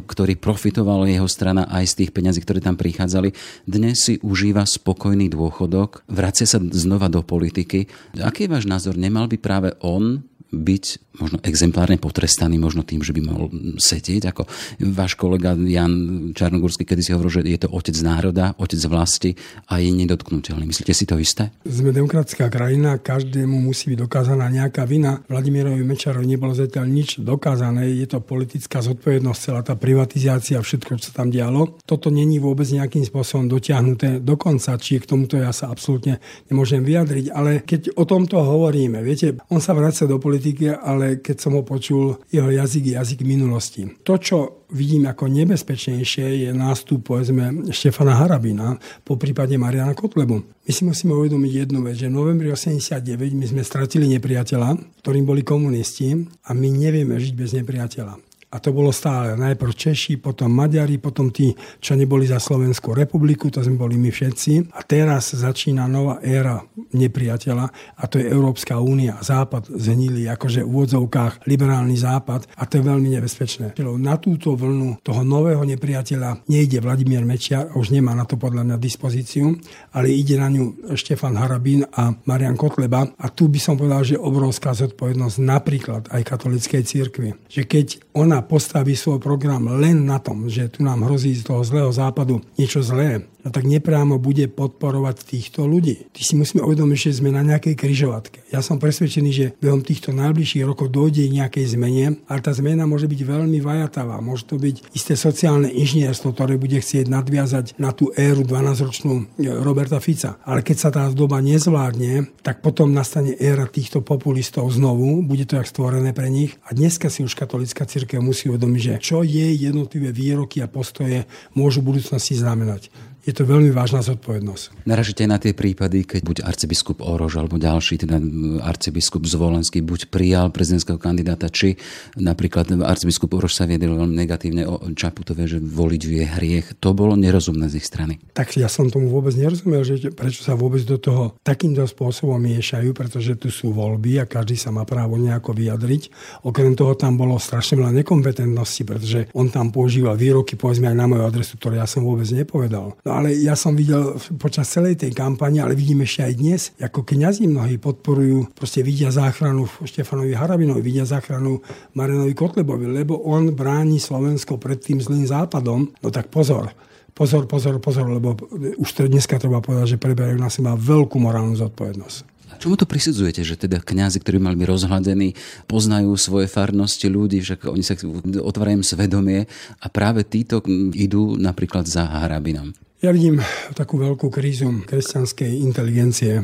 ktorý 0.09 0.33
profitovala 0.41 1.05
jeho 1.05 1.29
strana 1.29 1.69
aj 1.69 1.93
z 1.93 1.97
tých 2.03 2.11
peňazí, 2.11 2.41
ktoré 2.41 2.59
tam 2.59 2.75
prichádzali, 2.75 3.31
dnes 3.69 4.01
si 4.01 4.17
užíva 4.25 4.65
spokojný 4.65 5.29
dôchodok, 5.29 6.03
vracia 6.09 6.49
sa 6.49 6.57
znova 6.57 7.07
do 7.07 7.21
politiky. 7.21 7.85
Aký 8.17 8.49
je 8.49 8.53
váš 8.57 8.65
názor? 8.65 8.97
Nemal 8.97 9.29
by 9.29 9.37
práve 9.37 9.69
on 9.85 10.25
byť 10.51 11.15
možno 11.19 11.37
exemplárne 11.43 11.99
potrestaný 11.99 12.55
možno 12.55 12.87
tým, 12.87 13.03
že 13.03 13.11
by 13.11 13.21
mohol 13.23 13.51
sedieť. 13.75 14.31
Ako 14.31 14.47
váš 14.95 15.19
kolega 15.19 15.55
Jan 15.55 16.31
Čarnogórsky 16.31 16.87
kedy 16.87 17.01
si 17.03 17.11
hovoril, 17.11 17.41
že 17.41 17.41
je 17.43 17.59
to 17.59 17.69
otec 17.71 17.95
národa, 17.99 18.55
otec 18.55 18.79
vlasti 18.87 19.35
a 19.67 19.83
je 19.83 19.91
nedotknutelný. 19.91 20.67
Myslíte 20.67 20.93
si 20.95 21.03
to 21.03 21.19
isté? 21.19 21.51
Sme 21.67 21.91
demokratická 21.91 22.47
krajina, 22.47 22.99
každému 22.99 23.59
musí 23.59 23.91
byť 23.91 23.99
dokázaná 24.07 24.47
nejaká 24.47 24.87
vina. 24.87 25.19
Vladimirovi 25.27 25.83
Mečarovi 25.83 26.27
nebolo 26.27 26.55
zatiaľ 26.55 26.85
nič 26.87 27.19
dokázané. 27.19 27.91
Je 27.91 28.07
to 28.07 28.23
politická 28.23 28.79
zodpovednosť, 28.79 29.39
celá 29.39 29.61
tá 29.63 29.75
privatizácia, 29.75 30.59
všetko, 30.59 30.99
čo 30.99 31.11
tam 31.11 31.27
dialo. 31.31 31.79
Toto 31.83 32.07
není 32.07 32.39
vôbec 32.39 32.67
nejakým 32.71 33.03
spôsobom 33.03 33.51
dotiahnuté 33.51 34.23
do 34.23 34.35
konca, 34.39 34.79
či 34.79 34.99
k 34.99 35.07
tomuto 35.07 35.35
ja 35.35 35.51
sa 35.51 35.69
absolútne 35.69 36.23
nemôžem 36.47 36.81
vyjadriť. 36.81 37.25
Ale 37.31 37.63
keď 37.63 37.99
o 37.99 38.07
tomto 38.07 38.39
hovoríme, 38.39 39.03
viete, 39.03 39.37
on 39.51 39.59
sa 39.59 39.75
vracia 39.75 40.07
do 40.07 40.17
politiky 40.17 40.40
politiky, 40.41 40.73
ale 40.73 41.21
keď 41.21 41.37
som 41.37 41.53
ho 41.53 41.61
počul, 41.61 42.17
jeho 42.33 42.49
jazyk 42.49 42.89
je 42.89 42.93
jazyk 42.97 43.21
minulosti. 43.21 43.85
To, 44.01 44.17
čo 44.17 44.65
vidím 44.73 45.05
ako 45.05 45.29
nebezpečnejšie, 45.29 46.49
je 46.49 46.49
nástup, 46.49 47.05
povedzme, 47.05 47.69
Štefana 47.69 48.17
Harabina, 48.17 48.81
po 49.05 49.21
prípade 49.21 49.53
Mariana 49.61 49.93
Kotlebu. 49.93 50.41
My 50.41 50.71
si 50.73 50.81
musíme 50.81 51.13
uvedomiť 51.13 51.69
jednu 51.69 51.85
vec, 51.85 52.01
že 52.01 52.09
v 52.09 52.17
novembri 52.17 52.49
89 52.49 53.37
my 53.37 53.45
sme 53.45 53.61
stratili 53.61 54.09
nepriateľa, 54.17 54.81
ktorým 55.05 55.29
boli 55.29 55.45
komunisti 55.45 56.17
a 56.49 56.57
my 56.57 56.67
nevieme 56.73 57.21
žiť 57.21 57.33
bez 57.37 57.53
nepriateľa. 57.61 58.30
A 58.51 58.59
to 58.59 58.75
bolo 58.75 58.91
stále 58.91 59.39
najprv 59.39 59.71
Češi, 59.71 60.19
potom 60.19 60.51
Maďari, 60.51 60.99
potom 60.99 61.31
tí, 61.31 61.55
čo 61.79 61.95
neboli 61.95 62.27
za 62.27 62.35
Slovenskú 62.35 62.91
republiku, 62.91 63.47
to 63.47 63.63
sme 63.63 63.79
boli 63.79 63.95
my 63.95 64.11
všetci. 64.11 64.75
A 64.75 64.83
teraz 64.83 65.31
začína 65.31 65.87
nová 65.87 66.19
éra 66.19 66.59
nepriateľa 66.91 67.65
a 67.95 68.03
to 68.11 68.19
je 68.19 68.27
Európska 68.27 68.75
únia. 68.83 69.15
Západ 69.23 69.71
zhnili 69.71 70.27
akože 70.27 70.67
v 70.67 70.69
úvodzovkách 70.69 71.47
liberálny 71.47 71.95
západ 71.95 72.51
a 72.59 72.67
to 72.67 72.79
je 72.79 72.83
veľmi 72.83 73.09
nebezpečné. 73.15 73.71
Na 74.03 74.19
túto 74.19 74.59
vlnu 74.59 74.99
toho 74.99 75.23
nového 75.23 75.63
nepriateľa 75.63 76.43
nejde 76.51 76.83
Vladimír 76.83 77.23
Mečiar, 77.23 77.71
už 77.71 77.95
nemá 77.95 78.11
na 78.11 78.27
to 78.27 78.35
podľa 78.35 78.67
mňa 78.67 78.77
dispozíciu, 78.77 79.55
ale 79.95 80.11
ide 80.11 80.35
na 80.35 80.51
ňu 80.51 80.91
Štefan 80.99 81.39
Harabín 81.39 81.87
a 81.87 82.11
Marian 82.27 82.59
Kotleba 82.59 83.07
a 83.15 83.25
tu 83.31 83.47
by 83.47 83.59
som 83.63 83.79
povedal, 83.79 84.03
že 84.03 84.19
obrovská 84.19 84.75
zodpovednosť 84.75 85.37
napríklad 85.39 86.11
aj 86.11 86.21
katolickej 86.27 86.83
cirkvi. 86.83 87.29
Že 87.47 87.61
keď 87.63 87.87
ona 88.11 88.40
postaví 88.41 88.95
svoj 88.97 89.21
program 89.23 89.69
len 89.79 90.05
na 90.05 90.19
tom, 90.19 90.49
že 90.49 90.67
tu 90.69 90.83
nám 90.83 91.07
hrozí 91.07 91.33
z 91.37 91.47
toho 91.47 91.63
zlého 91.63 91.91
západu 91.93 92.41
niečo 92.57 92.83
zlé, 92.83 93.23
no 93.43 93.49
tak 93.49 93.65
nepriamo 93.65 94.21
bude 94.21 94.45
podporovať 94.47 95.25
týchto 95.25 95.65
ľudí. 95.65 96.09
Ty 96.13 96.21
si 96.21 96.33
musíme 96.37 96.61
uvedomiť, 96.65 96.97
že 97.09 97.19
sme 97.21 97.33
na 97.33 97.41
nejakej 97.41 97.75
kryžovatke. 97.77 98.45
Ja 98.53 98.61
som 98.61 98.77
presvedčený, 98.77 99.31
že 99.31 99.51
behom 99.57 99.81
týchto 99.81 100.13
najbližších 100.13 100.65
rokov 100.65 100.93
dojde 100.93 101.25
nejakej 101.29 101.77
zmene, 101.77 102.21
ale 102.29 102.39
tá 102.41 102.53
zmena 102.53 102.85
môže 102.85 103.09
byť 103.09 103.21
veľmi 103.21 103.59
vajatavá. 103.63 104.21
Môže 104.21 104.49
to 104.49 104.61
byť 104.61 104.93
isté 104.93 105.17
sociálne 105.17 105.69
inžinierstvo, 105.69 106.33
ktoré 106.33 106.57
bude 106.61 106.77
chcieť 106.77 107.09
nadviazať 107.09 107.65
na 107.81 107.91
tú 107.95 108.13
éru 108.13 108.45
12-ročnú 108.45 109.13
e, 109.39 109.51
Roberta 109.61 109.97
Fica. 109.97 110.37
Ale 110.45 110.61
keď 110.61 110.77
sa 110.77 110.89
tá 110.93 111.07
doba 111.11 111.41
nezvládne, 111.41 112.41
tak 112.45 112.61
potom 112.61 112.93
nastane 112.93 113.33
éra 113.37 113.65
týchto 113.65 114.03
populistov 114.05 114.69
znovu, 114.69 115.25
bude 115.25 115.47
to 115.47 115.57
jak 115.57 115.69
stvorené 115.69 116.13
pre 116.13 116.29
nich. 116.29 116.57
A 116.67 116.75
dneska 116.77 117.09
si 117.09 117.25
už 117.25 117.33
katolická 117.33 117.87
církev 117.87 118.21
musí 118.21 118.51
uvedomiť, 118.51 118.81
že 118.81 118.93
čo 119.01 119.17
je 119.25 119.47
jednotlivé 119.55 120.13
výroky 120.13 120.59
a 120.61 120.71
postoje 120.71 121.25
môžu 121.55 121.81
v 121.81 121.95
budúcnosti 121.95 122.37
znamenať 122.37 123.10
je 123.21 123.33
to 123.33 123.45
veľmi 123.45 123.69
vážna 123.69 124.01
zodpovednosť. 124.01 124.85
Naražite 124.89 125.23
na 125.29 125.37
tie 125.37 125.53
prípady, 125.53 126.03
keď 126.05 126.21
buď 126.25 126.37
arcibiskup 126.41 127.05
Orož 127.05 127.37
alebo 127.37 127.61
ďalší, 127.61 128.01
teda 128.01 128.17
arcibiskup 128.65 129.23
Zvolenský, 129.29 129.85
buď 129.85 130.09
prijal 130.09 130.49
prezidentského 130.49 130.97
kandidáta, 130.97 131.49
či 131.53 131.77
napríklad 132.17 132.73
arcibiskup 132.81 133.29
Orož 133.37 133.53
sa 133.53 133.69
viedel 133.69 133.93
veľmi 133.93 134.17
negatívne 134.17 134.65
o 134.65 134.81
Čaputové, 134.97 135.45
že 135.45 135.61
voliť 135.61 136.01
vie 136.09 136.23
hriech. 136.25 136.81
To 136.81 136.97
bolo 136.97 137.13
nerozumné 137.13 137.69
z 137.69 137.77
ich 137.77 137.85
strany. 137.85 138.17
Tak 138.33 138.57
ja 138.57 138.65
som 138.65 138.89
tomu 138.89 139.13
vôbec 139.13 139.37
nerozumel, 139.37 139.85
že 139.85 140.09
prečo 140.09 140.41
sa 140.41 140.57
vôbec 140.57 140.81
do 140.81 140.97
toho 140.97 141.37
takýmto 141.45 141.85
spôsobom 141.85 142.41
miešajú, 142.41 142.91
pretože 142.97 143.37
tu 143.37 143.53
sú 143.53 143.69
voľby 143.69 144.17
a 144.17 144.25
každý 144.25 144.57
sa 144.57 144.73
má 144.73 144.81
právo 144.87 145.21
nejako 145.21 145.53
vyjadriť. 145.53 146.09
Okrem 146.47 146.73
toho 146.73 146.97
tam 146.97 147.21
bolo 147.21 147.37
strašne 147.37 147.77
veľa 147.77 148.01
nekompetentnosti, 148.01 148.81
pretože 148.81 149.19
on 149.37 149.53
tam 149.53 149.69
používal 149.69 150.17
výroky, 150.17 150.57
povedzme 150.57 150.89
aj 150.89 150.97
na 150.97 151.05
moju 151.05 151.23
adresu, 151.29 151.55
ktoré 151.61 151.77
ja 151.77 151.85
som 151.85 152.01
vôbec 152.01 152.25
nepovedal. 152.33 152.97
No 153.05 153.10
ale 153.11 153.35
ja 153.35 153.53
som 153.59 153.75
videl 153.75 154.17
počas 154.39 154.71
celej 154.71 154.97
tej 154.97 155.11
kampane, 155.11 155.59
ale 155.59 155.75
vidím 155.75 156.01
ešte 156.07 156.23
aj 156.25 156.33
dnes, 156.39 156.61
ako 156.79 157.03
kňazi 157.03 157.45
mnohí 157.51 157.77
podporujú, 157.77 158.55
proste 158.55 158.81
vidia 158.81 159.11
záchranu 159.11 159.67
Štefanovi 159.83 160.33
Harabinovi, 160.33 160.81
vidia 160.81 161.03
záchranu 161.03 161.59
Marinovi 161.93 162.33
Kotlebovi, 162.33 162.87
lebo 162.89 163.19
on 163.27 163.51
bráni 163.51 163.99
Slovensko 163.99 164.57
pred 164.57 164.79
tým 164.79 165.03
zlým 165.03 165.27
západom. 165.27 165.91
No 165.99 166.07
tak 166.09 166.31
pozor, 166.31 166.71
pozor, 167.13 167.45
pozor, 167.45 167.77
pozor, 167.83 168.07
lebo 168.07 168.39
už 168.79 168.89
to 168.91 169.05
dneska 169.05 169.37
treba 169.37 169.59
povedať, 169.59 169.95
že 169.95 170.01
preberajú 170.01 170.37
na 170.39 170.49
seba 170.49 170.73
veľkú 170.79 171.19
morálnu 171.19 171.59
zodpovednosť. 171.59 172.31
Čomu 172.61 172.77
to 172.77 172.85
prisudzujete, 172.85 173.41
že 173.41 173.57
teda 173.57 173.81
kňazi, 173.81 174.21
ktorí 174.21 174.37
mali 174.37 174.53
byť 174.53 174.69
rozhľadení, 174.69 175.33
poznajú 175.65 176.13
svoje 176.13 176.45
farnosti 176.45 177.09
ľudí, 177.09 177.41
že 177.41 177.57
oni 177.57 177.81
sa 177.81 177.97
otvárajú 178.37 178.85
svedomie 178.85 179.49
a 179.81 179.89
práve 179.89 180.21
títo 180.21 180.61
idú 180.93 181.41
napríklad 181.41 181.89
za 181.89 182.05
Harabinom? 182.05 182.69
Ja 183.01 183.09
vidím 183.09 183.41
takú 183.73 183.97
veľkú 183.97 184.29
krízu 184.29 184.85
kresťanskej 184.85 185.65
inteligencie 185.65 186.37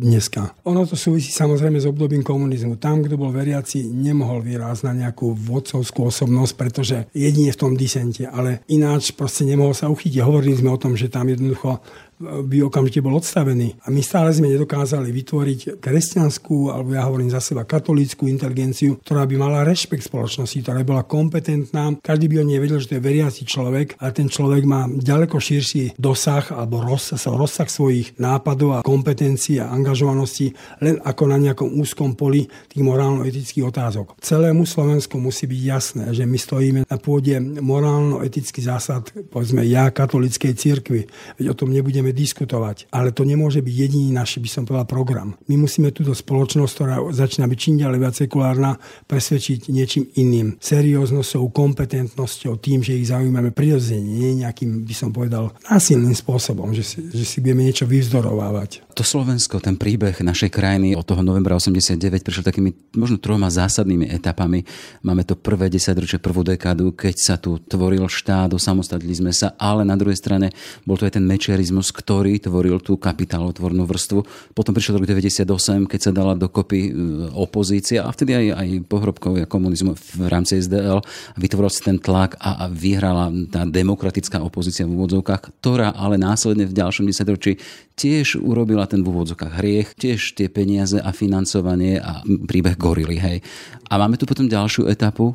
dneska. 0.00 0.56
Ono 0.64 0.88
to 0.88 0.96
súvisí 0.96 1.28
samozrejme 1.28 1.76
s 1.76 1.84
obdobím 1.84 2.24
komunizmu. 2.24 2.80
Tam, 2.80 3.04
kto 3.04 3.20
bol 3.20 3.28
veriaci, 3.28 3.84
nemohol 3.84 4.40
vyrásť 4.40 4.88
na 4.88 5.04
nejakú 5.04 5.36
vodcovskú 5.36 6.08
osobnosť, 6.08 6.52
pretože 6.56 6.96
jedine 7.12 7.52
v 7.52 7.60
tom 7.60 7.76
disente, 7.76 8.24
ale 8.24 8.64
ináč 8.72 9.12
proste 9.12 9.44
nemohol 9.44 9.76
sa 9.76 9.92
uchytiť. 9.92 10.24
Hovorili 10.24 10.56
sme 10.56 10.72
o 10.72 10.80
tom, 10.80 10.96
že 10.96 11.12
tam 11.12 11.28
jednoducho 11.28 11.84
by 12.20 12.66
okamžite 12.66 12.98
bol 13.00 13.14
odstavený. 13.14 13.78
A 13.86 13.94
my 13.94 14.02
stále 14.02 14.34
sme 14.34 14.50
nedokázali 14.50 15.14
vytvoriť 15.14 15.78
kresťanskú, 15.78 16.74
alebo 16.74 16.94
ja 16.94 17.06
hovorím 17.06 17.30
za 17.30 17.38
seba 17.38 17.62
katolícku 17.62 18.26
inteligenciu, 18.26 18.98
ktorá 19.02 19.24
by 19.24 19.34
mala 19.38 19.62
rešpekt 19.62 20.10
spoločnosti, 20.10 20.58
ktorá 20.62 20.82
by 20.82 20.86
bola 20.86 21.04
kompetentná. 21.06 21.94
Každý 22.02 22.26
by 22.26 22.42
o 22.42 22.48
nej 22.48 22.58
vedel, 22.58 22.82
že 22.82 22.90
to 22.90 22.96
je 22.98 23.06
veriaci 23.06 23.42
človek, 23.46 23.96
ale 24.02 24.10
ten 24.10 24.26
človek 24.26 24.62
má 24.66 24.90
ďaleko 24.90 25.38
širší 25.38 25.94
dosah 25.96 26.50
alebo 26.50 26.82
rozsah, 26.82 27.20
rozsah 27.30 27.70
svojich 27.70 28.18
nápadov 28.18 28.78
a 28.78 28.84
kompetencií 28.84 29.62
a 29.62 29.70
angažovanosti 29.70 30.52
len 30.82 30.98
ako 31.02 31.24
na 31.30 31.38
nejakom 31.38 31.78
úzkom 31.78 32.18
poli 32.18 32.50
tých 32.68 32.82
morálno-etických 32.82 33.64
otázok. 33.64 34.18
Celému 34.18 34.66
Slovensku 34.66 35.16
musí 35.22 35.46
byť 35.46 35.60
jasné, 35.62 36.04
že 36.12 36.26
my 36.26 36.38
stojíme 36.38 36.80
na 36.84 36.96
pôde 36.98 37.38
morálno-etických 37.40 38.66
zásad, 38.66 39.12
povedzme 39.30 39.62
ja, 39.64 39.88
katolíckej 39.94 40.52
cirkvi. 40.58 41.06
Veď 41.38 41.46
o 41.52 41.58
tom 41.58 41.70
nebudeme 41.70 42.07
môžeme 42.08 42.16
diskutovať, 42.16 42.88
ale 42.88 43.12
to 43.12 43.22
nemôže 43.28 43.60
byť 43.60 43.74
jediný 43.74 44.08
náš, 44.16 44.40
by 44.40 44.48
som 44.48 44.64
povedal, 44.64 44.88
program. 44.88 45.36
My 45.48 45.60
musíme 45.60 45.92
túto 45.92 46.16
spoločnosť, 46.16 46.72
ktorá 46.72 46.96
začína 47.12 47.44
byť 47.44 47.58
čím 47.58 47.76
ďalej 47.84 47.98
viac 48.00 48.14
sekulárna, 48.16 48.70
presvedčiť 49.04 49.68
niečím 49.68 50.08
iným. 50.16 50.56
Serióznosťou, 50.56 51.52
kompetentnosťou, 51.52 52.56
tým, 52.56 52.80
že 52.80 52.96
ich 52.96 53.12
zaujímame 53.12 53.52
prirodzene, 53.52 54.00
nie 54.00 54.40
nejakým, 54.40 54.88
by 54.88 54.94
som 54.96 55.10
povedal, 55.12 55.52
násilným 55.68 56.16
spôsobom, 56.16 56.72
že 56.72 56.84
si, 56.84 56.98
že 57.12 57.24
si 57.28 57.44
budeme 57.44 57.68
niečo 57.68 57.84
vyvzdorovávať. 57.84 58.87
To 58.98 59.06
Slovensko, 59.06 59.62
ten 59.62 59.78
príbeh 59.78 60.26
našej 60.26 60.50
krajiny 60.50 60.98
od 60.98 61.06
toho 61.06 61.22
novembra 61.22 61.54
89 61.54 62.18
prišiel 62.18 62.42
takými 62.42 62.74
možno 62.98 63.22
troma 63.22 63.46
zásadnými 63.46 64.10
etapami. 64.10 64.66
Máme 65.06 65.22
to 65.22 65.38
prvé 65.38 65.70
desaťročie, 65.70 66.18
prvú 66.18 66.42
dekádu, 66.42 66.90
keď 66.90 67.14
sa 67.14 67.34
tu 67.38 67.62
tvoril 67.62 68.02
štát, 68.10 68.50
osamostatili 68.50 69.14
sme 69.14 69.30
sa, 69.30 69.54
ale 69.54 69.86
na 69.86 69.94
druhej 69.94 70.18
strane 70.18 70.50
bol 70.82 70.98
to 70.98 71.06
aj 71.06 71.14
ten 71.14 71.22
mečiarizmus, 71.22 71.94
ktorý 71.94 72.42
tvoril 72.42 72.82
tú 72.82 72.98
kapitálotvornú 72.98 73.86
vrstvu. 73.86 74.50
Potom 74.50 74.74
prišiel 74.74 74.98
rok 74.98 75.06
98, 75.06 75.46
keď 75.86 76.00
sa 76.02 76.10
dala 76.10 76.34
dokopy 76.34 76.90
e, 76.90 76.92
opozícia 77.38 78.02
a 78.02 78.10
vtedy 78.10 78.34
aj, 78.34 78.46
aj 78.50 78.68
pohrobkovia 78.90 79.46
komunizmu 79.46 79.94
v 79.94 80.26
rámci 80.26 80.58
SDL 80.58 81.06
vytvoril 81.38 81.70
si 81.70 81.86
ten 81.86 82.02
tlak 82.02 82.34
a, 82.42 82.66
a 82.66 82.74
vyhrala 82.74 83.30
tá 83.46 83.62
demokratická 83.62 84.42
opozícia 84.42 84.82
v 84.82 84.98
úvodzovkách, 84.98 85.62
ktorá 85.62 85.94
ale 85.94 86.18
následne 86.18 86.66
v 86.66 86.74
ďalšom 86.74 87.06
desaťročí 87.06 87.86
tiež 87.98 88.38
urobila 88.38 88.86
ten 88.86 89.02
v 89.02 89.10
úvodzovkách 89.10 89.58
hriech, 89.58 89.98
tiež 89.98 90.38
tie 90.38 90.46
peniaze 90.46 91.02
a 91.02 91.10
financovanie 91.10 91.98
a 91.98 92.22
príbeh 92.22 92.78
gorily. 92.78 93.18
Hej. 93.18 93.42
A 93.90 93.98
máme 93.98 94.14
tu 94.14 94.22
potom 94.22 94.46
ďalšiu 94.46 94.86
etapu, 94.86 95.34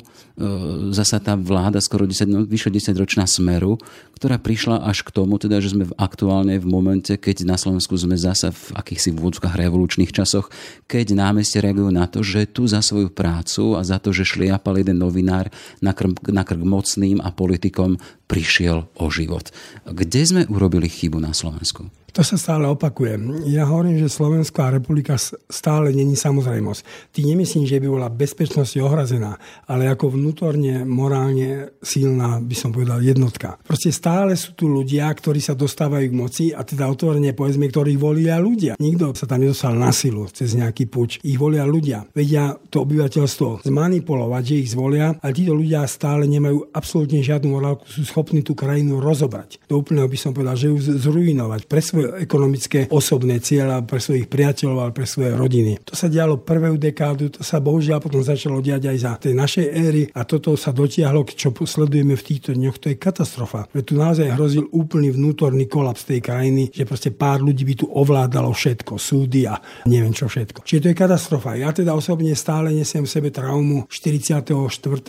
zasa 0.96 1.20
tá 1.20 1.36
vláda 1.36 1.84
skoro 1.84 2.08
10, 2.08 2.24
no, 2.24 2.40
vyše 2.48 2.72
10 2.72 2.96
ročná 2.96 3.28
smeru, 3.28 3.76
ktorá 4.16 4.40
prišla 4.40 4.80
až 4.88 5.04
k 5.04 5.12
tomu, 5.12 5.36
teda, 5.36 5.60
že 5.60 5.76
sme 5.76 5.84
aktuálne 6.00 6.56
v 6.56 6.64
momente, 6.64 7.12
keď 7.20 7.44
na 7.44 7.60
Slovensku 7.60 7.92
sme 8.00 8.16
zasa 8.16 8.48
v 8.48 8.72
akýchsi 8.80 9.12
vôdzkach 9.12 9.52
revolučných 9.52 10.14
časoch, 10.14 10.48
keď 10.88 11.12
námestie 11.12 11.60
reagujú 11.60 11.92
na 11.92 12.08
to, 12.08 12.24
že 12.24 12.48
tu 12.48 12.64
za 12.64 12.80
svoju 12.80 13.12
prácu 13.12 13.76
a 13.76 13.84
za 13.84 14.00
to, 14.00 14.16
že 14.16 14.24
šliapal 14.24 14.80
jeden 14.80 14.96
novinár 15.02 15.52
na 15.84 15.92
krk, 15.92 16.32
na 16.32 16.46
krk 16.46 16.64
mocným 16.64 17.20
a 17.20 17.28
politikom, 17.28 18.00
prišiel 18.24 18.88
o 18.96 19.06
život. 19.12 19.52
Kde 19.84 20.22
sme 20.24 20.42
urobili 20.48 20.88
chybu 20.88 21.20
na 21.20 21.36
Slovensku? 21.36 22.03
To 22.14 22.22
sa 22.22 22.38
stále 22.38 22.70
opakuje. 22.70 23.18
Ja 23.50 23.66
hovorím, 23.66 23.98
že 23.98 24.06
Slovenská 24.06 24.70
republika 24.70 25.18
stále 25.50 25.90
není 25.90 26.14
samozrejmosť. 26.14 27.10
Ty 27.10 27.20
nemyslím, 27.26 27.66
že 27.66 27.82
by 27.82 27.90
bola 27.90 28.06
bezpečnosť 28.06 28.78
ohrazená, 28.78 29.34
ale 29.66 29.90
ako 29.90 30.14
vnútorne, 30.14 30.86
morálne 30.86 31.74
silná, 31.82 32.38
by 32.38 32.54
som 32.54 32.70
povedal, 32.70 33.02
jednotka. 33.02 33.58
Proste 33.66 33.90
stále 33.90 34.38
sú 34.38 34.54
tu 34.54 34.70
ľudia, 34.70 35.10
ktorí 35.10 35.42
sa 35.42 35.58
dostávajú 35.58 36.06
k 36.06 36.14
moci 36.14 36.44
a 36.54 36.62
teda 36.62 36.86
otvorene 36.86 37.34
povedzme, 37.34 37.66
ktorých 37.66 37.98
volia 37.98 38.38
ľudia. 38.38 38.78
Nikto 38.78 39.10
sa 39.18 39.26
tam 39.26 39.42
nedostal 39.42 39.74
na 39.74 39.90
silu 39.90 40.30
cez 40.30 40.54
nejaký 40.54 40.86
puč. 40.86 41.18
Ich 41.26 41.34
volia 41.34 41.66
ľudia. 41.66 42.06
Vedia 42.14 42.54
to 42.70 42.86
obyvateľstvo 42.86 43.66
zmanipulovať, 43.66 44.42
že 44.46 44.60
ich 44.62 44.70
zvolia, 44.70 45.18
ale 45.18 45.34
títo 45.34 45.50
ľudia 45.50 45.82
stále 45.90 46.30
nemajú 46.30 46.70
absolútne 46.70 47.18
žiadnu 47.26 47.58
morálku, 47.58 47.90
sú 47.90 48.06
schopní 48.06 48.46
tú 48.46 48.54
krajinu 48.54 49.02
rozobrať. 49.02 49.58
Do 49.66 49.82
úplného 49.82 50.06
by 50.06 50.14
som 50.14 50.30
povedal, 50.30 50.54
že 50.54 50.70
ju 50.70 50.78
zrujnovať 50.78 51.66
pre 51.66 51.82
svoj 51.82 52.03
ekonomické 52.20 52.90
osobné 52.92 53.40
cieľa 53.40 53.82
pre 53.84 54.00
svojich 54.00 54.28
priateľov 54.28 54.76
ale 54.80 54.92
pre 54.92 55.06
svoje 55.08 55.32
rodiny. 55.32 55.80
To 55.86 55.94
sa 55.96 56.10
dialo 56.10 56.42
prvú 56.42 56.76
dekádu, 56.76 57.30
to 57.30 57.42
sa 57.46 57.62
bohužiaľ 57.62 58.02
potom 58.02 58.20
začalo 58.20 58.58
diať 58.60 58.90
aj 58.90 58.98
za 58.98 59.12
tej 59.20 59.34
našej 59.38 59.66
éry 59.70 60.02
a 60.12 60.26
toto 60.26 60.58
sa 60.58 60.74
dotiahlo, 60.74 61.24
čo 61.28 61.54
sledujeme 61.54 62.18
v 62.18 62.26
týchto 62.26 62.50
dňoch, 62.52 62.76
to 62.82 62.90
je 62.92 62.96
katastrofa. 62.98 63.70
Veď 63.70 63.84
tu 63.86 63.94
naozaj 63.94 64.28
hrozil 64.34 64.64
úplný 64.74 65.14
vnútorný 65.14 65.70
kolaps 65.70 66.04
tej 66.08 66.20
krajiny, 66.20 66.74
že 66.74 66.82
proste 66.82 67.14
pár 67.14 67.40
ľudí 67.40 67.62
by 67.62 67.74
tu 67.78 67.86
ovládalo 67.86 68.50
všetko, 68.50 68.98
súdy 68.98 69.46
a 69.46 69.54
neviem 69.86 70.10
čo 70.10 70.26
všetko. 70.26 70.66
Čiže 70.66 70.80
to 70.82 70.88
je 70.90 70.96
katastrofa. 70.98 71.54
Ja 71.54 71.70
teda 71.70 71.94
osobne 71.94 72.34
stále 72.34 72.74
nesiem 72.74 73.06
v 73.06 73.10
sebe 73.14 73.28
traumu 73.30 73.86
44. 73.86 74.50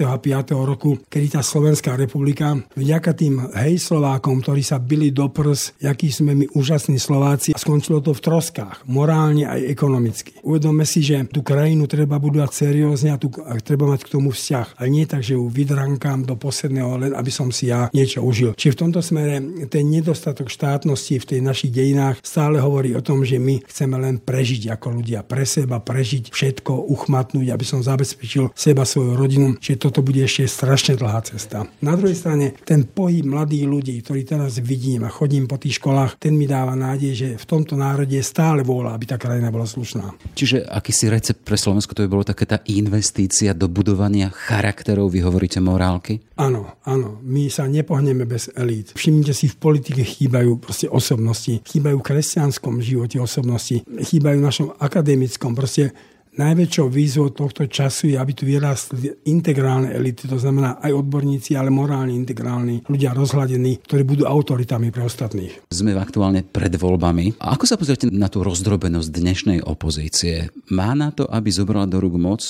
a 0.06 0.16
5. 0.22 0.54
roku, 0.54 1.02
kedy 1.10 1.40
tá 1.40 1.42
Slovenská 1.42 1.98
republika 1.98 2.54
vďaka 2.78 3.12
tým 3.18 3.50
hej 3.66 3.82
Slovákom, 3.82 4.46
ktorí 4.46 4.62
sa 4.62 4.78
byli 4.78 5.10
do 5.10 5.26
prs, 5.34 5.74
akí 5.82 6.14
sme 6.14 6.38
my 6.38 6.46
úžasní 6.54 6.85
Slováci 6.94 7.58
a 7.58 7.58
skončilo 7.58 8.06
to 8.06 8.14
v 8.14 8.22
troskách, 8.22 8.86
morálne 8.86 9.50
aj 9.50 9.66
ekonomicky. 9.66 10.38
Uvedome 10.46 10.86
si, 10.86 11.02
že 11.02 11.26
tú 11.26 11.42
krajinu 11.42 11.90
treba 11.90 12.22
budovať 12.22 12.70
seriózne 12.70 13.10
a, 13.10 13.18
tu, 13.18 13.34
a 13.42 13.58
treba 13.58 13.90
mať 13.90 14.06
k 14.06 14.14
tomu 14.14 14.30
vzťah. 14.30 14.78
A 14.78 14.86
nie 14.86 15.10
tak, 15.10 15.26
že 15.26 15.34
ju 15.34 15.50
vydrankám 15.50 16.30
do 16.30 16.38
posledného, 16.38 17.02
len 17.02 17.12
aby 17.18 17.32
som 17.34 17.50
si 17.50 17.74
ja 17.74 17.90
niečo 17.90 18.22
užil. 18.22 18.54
Čiže 18.54 18.78
v 18.78 18.82
tomto 18.86 19.02
smere 19.02 19.42
ten 19.66 19.90
nedostatok 19.90 20.54
štátnosti 20.54 21.18
v 21.18 21.26
tej 21.26 21.40
našich 21.42 21.74
dejinách 21.74 22.22
stále 22.22 22.62
hovorí 22.62 22.94
o 22.94 23.02
tom, 23.02 23.26
že 23.26 23.42
my 23.42 23.66
chceme 23.66 23.98
len 23.98 24.22
prežiť 24.22 24.78
ako 24.78 25.02
ľudia, 25.02 25.26
pre 25.26 25.50
seba 25.50 25.82
prežiť 25.82 26.30
všetko, 26.30 26.94
uchmatnúť, 26.94 27.50
aby 27.50 27.66
som 27.66 27.82
zabezpečil 27.82 28.54
seba, 28.54 28.86
svoju 28.86 29.18
rodinu. 29.18 29.58
Čiže 29.58 29.90
toto 29.90 30.06
bude 30.06 30.22
ešte 30.22 30.46
strašne 30.46 30.94
dlhá 31.00 31.26
cesta. 31.26 31.66
Na 31.82 31.98
druhej 31.98 32.14
strane 32.14 32.54
ten 32.62 32.86
pohyb 32.86 33.26
mladých 33.26 33.66
ľudí, 33.66 33.96
ktorý 34.04 34.22
teraz 34.28 34.62
vidím 34.62 35.08
a 35.08 35.10
chodím 35.10 35.50
po 35.50 35.58
tých 35.58 35.82
školách, 35.82 36.20
ten 36.20 36.36
mi 36.36 36.46
dáva 36.46 36.75
nádej, 36.76 37.12
že 37.16 37.28
v 37.40 37.46
tomto 37.48 37.80
národe 37.80 38.14
je 38.16 38.24
stále 38.24 38.62
vôľa, 38.62 38.94
aby 38.94 39.06
tá 39.08 39.18
krajina 39.18 39.50
bola 39.50 39.66
slušná. 39.66 40.36
Čiže 40.36 40.68
akýsi 40.68 41.08
recept 41.10 41.42
pre 41.42 41.56
Slovensko 41.56 41.96
to 41.96 42.04
by 42.04 42.10
bolo 42.12 42.28
také 42.28 42.46
tá 42.46 42.60
investícia 42.68 43.56
do 43.56 43.72
budovania 43.72 44.30
charakterov, 44.30 45.10
vy 45.12 45.24
hovoríte 45.24 45.64
morálky? 45.64 46.20
Áno, 46.36 46.76
áno. 46.84 47.24
My 47.24 47.48
sa 47.48 47.66
nepohneme 47.66 48.28
bez 48.28 48.52
elít. 48.54 48.92
Všimnite 48.92 49.32
si, 49.32 49.48
v 49.48 49.56
politike 49.56 50.04
chýbajú 50.04 50.60
proste 50.60 50.92
osobnosti. 50.92 51.64
Chýbajú 51.64 52.04
v 52.04 52.08
kresťanskom 52.12 52.84
živote 52.84 53.18
osobnosti. 53.24 53.82
Chýbajú 53.88 54.38
v 54.44 54.48
našom 54.48 54.68
akademickom. 54.76 55.56
Proste 55.56 55.96
Najväčšou 56.36 56.92
výzvou 56.92 57.32
tohto 57.32 57.64
času 57.64 58.12
je, 58.12 58.20
aby 58.20 58.36
tu 58.36 58.44
vyrástli 58.44 59.24
integrálne 59.32 59.96
elity, 59.96 60.28
to 60.28 60.36
znamená 60.36 60.84
aj 60.84 60.92
odborníci, 60.92 61.56
ale 61.56 61.72
morálne 61.72 62.12
integrálni, 62.12 62.84
ľudia 62.92 63.16
rozhľadení, 63.16 63.88
ktorí 63.88 64.04
budú 64.04 64.24
autoritami 64.28 64.92
pre 64.92 65.08
ostatných. 65.08 65.64
Sme 65.72 65.96
aktuálne 65.96 66.44
pred 66.44 66.76
voľbami. 66.76 67.40
A 67.40 67.56
ako 67.56 67.64
sa 67.64 67.80
pozrite 67.80 68.12
na 68.12 68.28
tú 68.28 68.44
rozdrobenosť 68.44 69.08
dnešnej 69.16 69.60
opozície? 69.64 70.52
Má 70.76 70.92
na 70.92 71.16
to, 71.16 71.24
aby 71.24 71.48
zobrala 71.48 71.88
do 71.88 72.04
rúk 72.04 72.20
moc, 72.20 72.44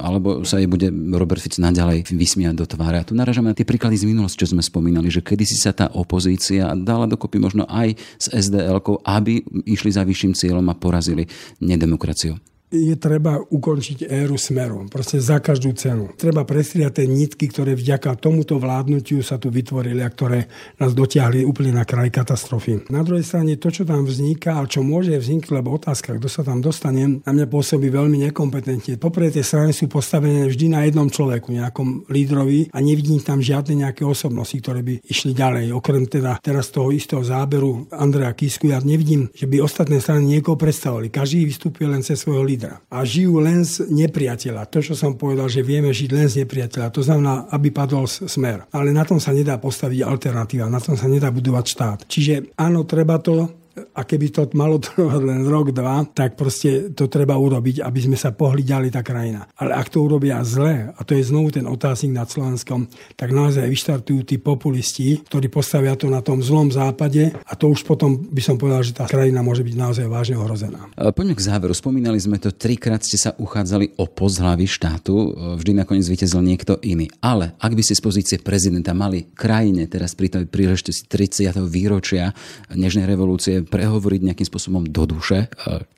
alebo 0.00 0.40
sa 0.48 0.56
jej 0.56 0.68
bude 0.70 0.88
Robert 1.12 1.44
Fico 1.44 1.60
naďalej 1.60 2.08
vysmiať 2.08 2.56
do 2.56 2.64
tváre? 2.64 3.04
A 3.04 3.06
tu 3.06 3.12
naražame 3.12 3.52
na 3.52 3.56
tie 3.58 3.68
príklady 3.68 4.00
z 4.00 4.08
minulosti, 4.08 4.40
čo 4.40 4.56
sme 4.56 4.64
spomínali, 4.64 5.12
že 5.12 5.20
kedysi 5.20 5.60
sa 5.60 5.76
tá 5.76 5.92
opozícia 5.92 6.72
dala 6.72 7.04
dokopy 7.04 7.36
možno 7.36 7.68
aj 7.68 8.00
s 8.16 8.32
SDL, 8.32 8.80
aby 9.04 9.44
išli 9.68 9.92
za 9.92 10.08
vyšším 10.08 10.32
cieľom 10.32 10.64
a 10.72 10.74
porazili 10.74 11.28
nedemokraciu 11.60 12.55
je 12.70 12.98
treba 12.98 13.38
ukončiť 13.38 14.10
éru 14.10 14.34
smeru. 14.34 14.90
Proste 14.90 15.22
za 15.22 15.38
každú 15.38 15.70
cenu. 15.78 16.10
Treba 16.18 16.42
prestriať 16.42 16.98
tie 17.02 17.06
nitky, 17.06 17.46
ktoré 17.46 17.78
vďaka 17.78 18.18
tomuto 18.18 18.58
vládnutiu 18.58 19.22
sa 19.22 19.38
tu 19.38 19.54
vytvorili 19.54 20.02
a 20.02 20.10
ktoré 20.10 20.50
nás 20.82 20.90
dotiahli 20.90 21.46
úplne 21.46 21.78
na 21.78 21.86
kraj 21.86 22.10
katastrofy. 22.10 22.90
Na 22.90 23.06
druhej 23.06 23.22
strane 23.22 23.54
to, 23.54 23.70
čo 23.70 23.86
tam 23.86 24.02
vzniká 24.02 24.58
a 24.58 24.66
čo 24.66 24.82
môže 24.82 25.14
vzniknúť, 25.14 25.54
lebo 25.54 25.78
otázka, 25.78 26.18
kto 26.18 26.26
sa 26.26 26.42
tam 26.42 26.58
dostane, 26.58 27.22
na 27.22 27.30
mňa 27.30 27.46
pôsobí 27.46 27.86
veľmi 27.86 28.26
nekompetentne. 28.30 28.98
Poprvé 28.98 29.30
tie 29.30 29.46
strany 29.46 29.70
sú 29.70 29.86
postavené 29.86 30.50
vždy 30.50 30.66
na 30.74 30.82
jednom 30.82 31.06
človeku, 31.06 31.54
nejakom 31.54 32.10
lídrovi 32.10 32.74
a 32.74 32.82
nevidím 32.82 33.22
tam 33.22 33.38
žiadne 33.38 33.86
nejaké 33.86 34.02
osobnosti, 34.02 34.58
ktoré 34.58 34.82
by 34.82 35.06
išli 35.06 35.38
ďalej. 35.38 35.70
Okrem 35.70 36.10
teda 36.10 36.42
teraz 36.42 36.74
toho 36.74 36.90
istého 36.90 37.22
záberu 37.22 37.86
Andreja 37.94 38.34
Kisku, 38.34 38.74
ja 38.74 38.82
nevidím, 38.82 39.30
že 39.30 39.46
by 39.46 39.62
ostatné 39.62 40.02
strany 40.02 40.26
niekoho 40.26 40.58
predstavovali. 40.58 41.14
Každý 41.14 41.46
vystúpil 41.46 41.86
len 41.86 42.02
cez 42.02 42.18
svojho 42.18 42.42
lídra 42.42 42.65
lídra. 42.66 42.82
A 42.90 43.06
žijú 43.06 43.38
len 43.38 43.62
z 43.62 43.86
nepriateľa. 43.86 44.66
To, 44.68 44.78
čo 44.82 44.94
som 44.98 45.14
povedal, 45.14 45.46
že 45.46 45.62
vieme 45.62 45.94
žiť 45.94 46.10
len 46.10 46.26
z 46.26 46.42
nepriateľa. 46.42 46.90
To 46.90 47.02
znamená, 47.02 47.46
aby 47.54 47.70
padol 47.70 48.10
smer. 48.10 48.66
Ale 48.74 48.90
na 48.90 49.06
tom 49.06 49.22
sa 49.22 49.30
nedá 49.30 49.56
postaviť 49.56 50.02
alternatíva, 50.02 50.66
na 50.66 50.82
tom 50.82 50.98
sa 50.98 51.06
nedá 51.06 51.30
budovať 51.30 51.64
štát. 51.64 51.98
Čiže 52.10 52.58
áno, 52.58 52.82
treba 52.82 53.22
to 53.22 53.65
a 53.96 54.04
keby 54.04 54.26
to 54.28 54.44
malo 54.52 54.76
trvať 54.76 55.22
len 55.24 55.48
rok, 55.48 55.72
dva, 55.72 56.04
tak 56.04 56.36
proste 56.36 56.92
to 56.92 57.08
treba 57.08 57.40
urobiť, 57.40 57.80
aby 57.80 58.00
sme 58.04 58.16
sa 58.20 58.36
pohli 58.36 58.60
ďalej 58.60 58.92
tá 58.92 59.00
krajina. 59.00 59.48
Ale 59.56 59.72
ak 59.72 59.88
to 59.88 60.04
urobia 60.04 60.44
zle, 60.44 60.92
a 60.92 61.00
to 61.00 61.16
je 61.16 61.24
znovu 61.24 61.56
ten 61.56 61.64
otáznik 61.64 62.12
nad 62.12 62.28
Slovenskom, 62.28 62.92
tak 63.16 63.32
naozaj 63.32 63.64
vyštartujú 63.64 64.28
tí 64.28 64.36
populisti, 64.36 65.24
ktorí 65.24 65.48
postavia 65.48 65.96
to 65.96 66.12
na 66.12 66.20
tom 66.20 66.44
zlom 66.44 66.68
západe 66.68 67.32
a 67.32 67.52
to 67.56 67.72
už 67.72 67.88
potom 67.88 68.28
by 68.28 68.42
som 68.44 68.60
povedal, 68.60 68.84
že 68.84 68.92
tá 68.92 69.08
krajina 69.08 69.40
môže 69.40 69.64
byť 69.64 69.74
naozaj 69.74 70.06
vážne 70.06 70.36
ohrozená. 70.36 70.92
Poďme 71.16 71.32
k 71.32 71.46
záveru. 71.48 71.72
Spomínali 71.72 72.20
sme 72.20 72.36
to, 72.36 72.52
trikrát 72.52 73.00
ste 73.00 73.16
sa 73.16 73.32
uchádzali 73.40 73.96
o 73.96 74.04
post 74.04 74.44
štátu, 74.44 75.32
vždy 75.56 75.72
nakoniec 75.72 76.04
vytezil 76.04 76.44
niekto 76.44 76.76
iný. 76.84 77.08
Ale 77.24 77.56
ak 77.56 77.72
by 77.72 77.80
ste 77.80 77.96
z 77.96 78.02
pozície 78.04 78.36
prezidenta 78.36 78.92
mali 78.92 79.32
krajine 79.32 79.88
teraz 79.88 80.12
pri 80.12 80.28
tej 80.28 80.44
príležitosti 80.44 81.08
30. 81.08 81.56
výročia 81.64 82.36
Nežnej 82.68 83.08
revolúcie 83.08 83.64
prehovoriť 83.86 84.20
nejakým 84.26 84.50
spôsobom 84.50 84.82
do 84.82 85.06
duše. 85.06 85.46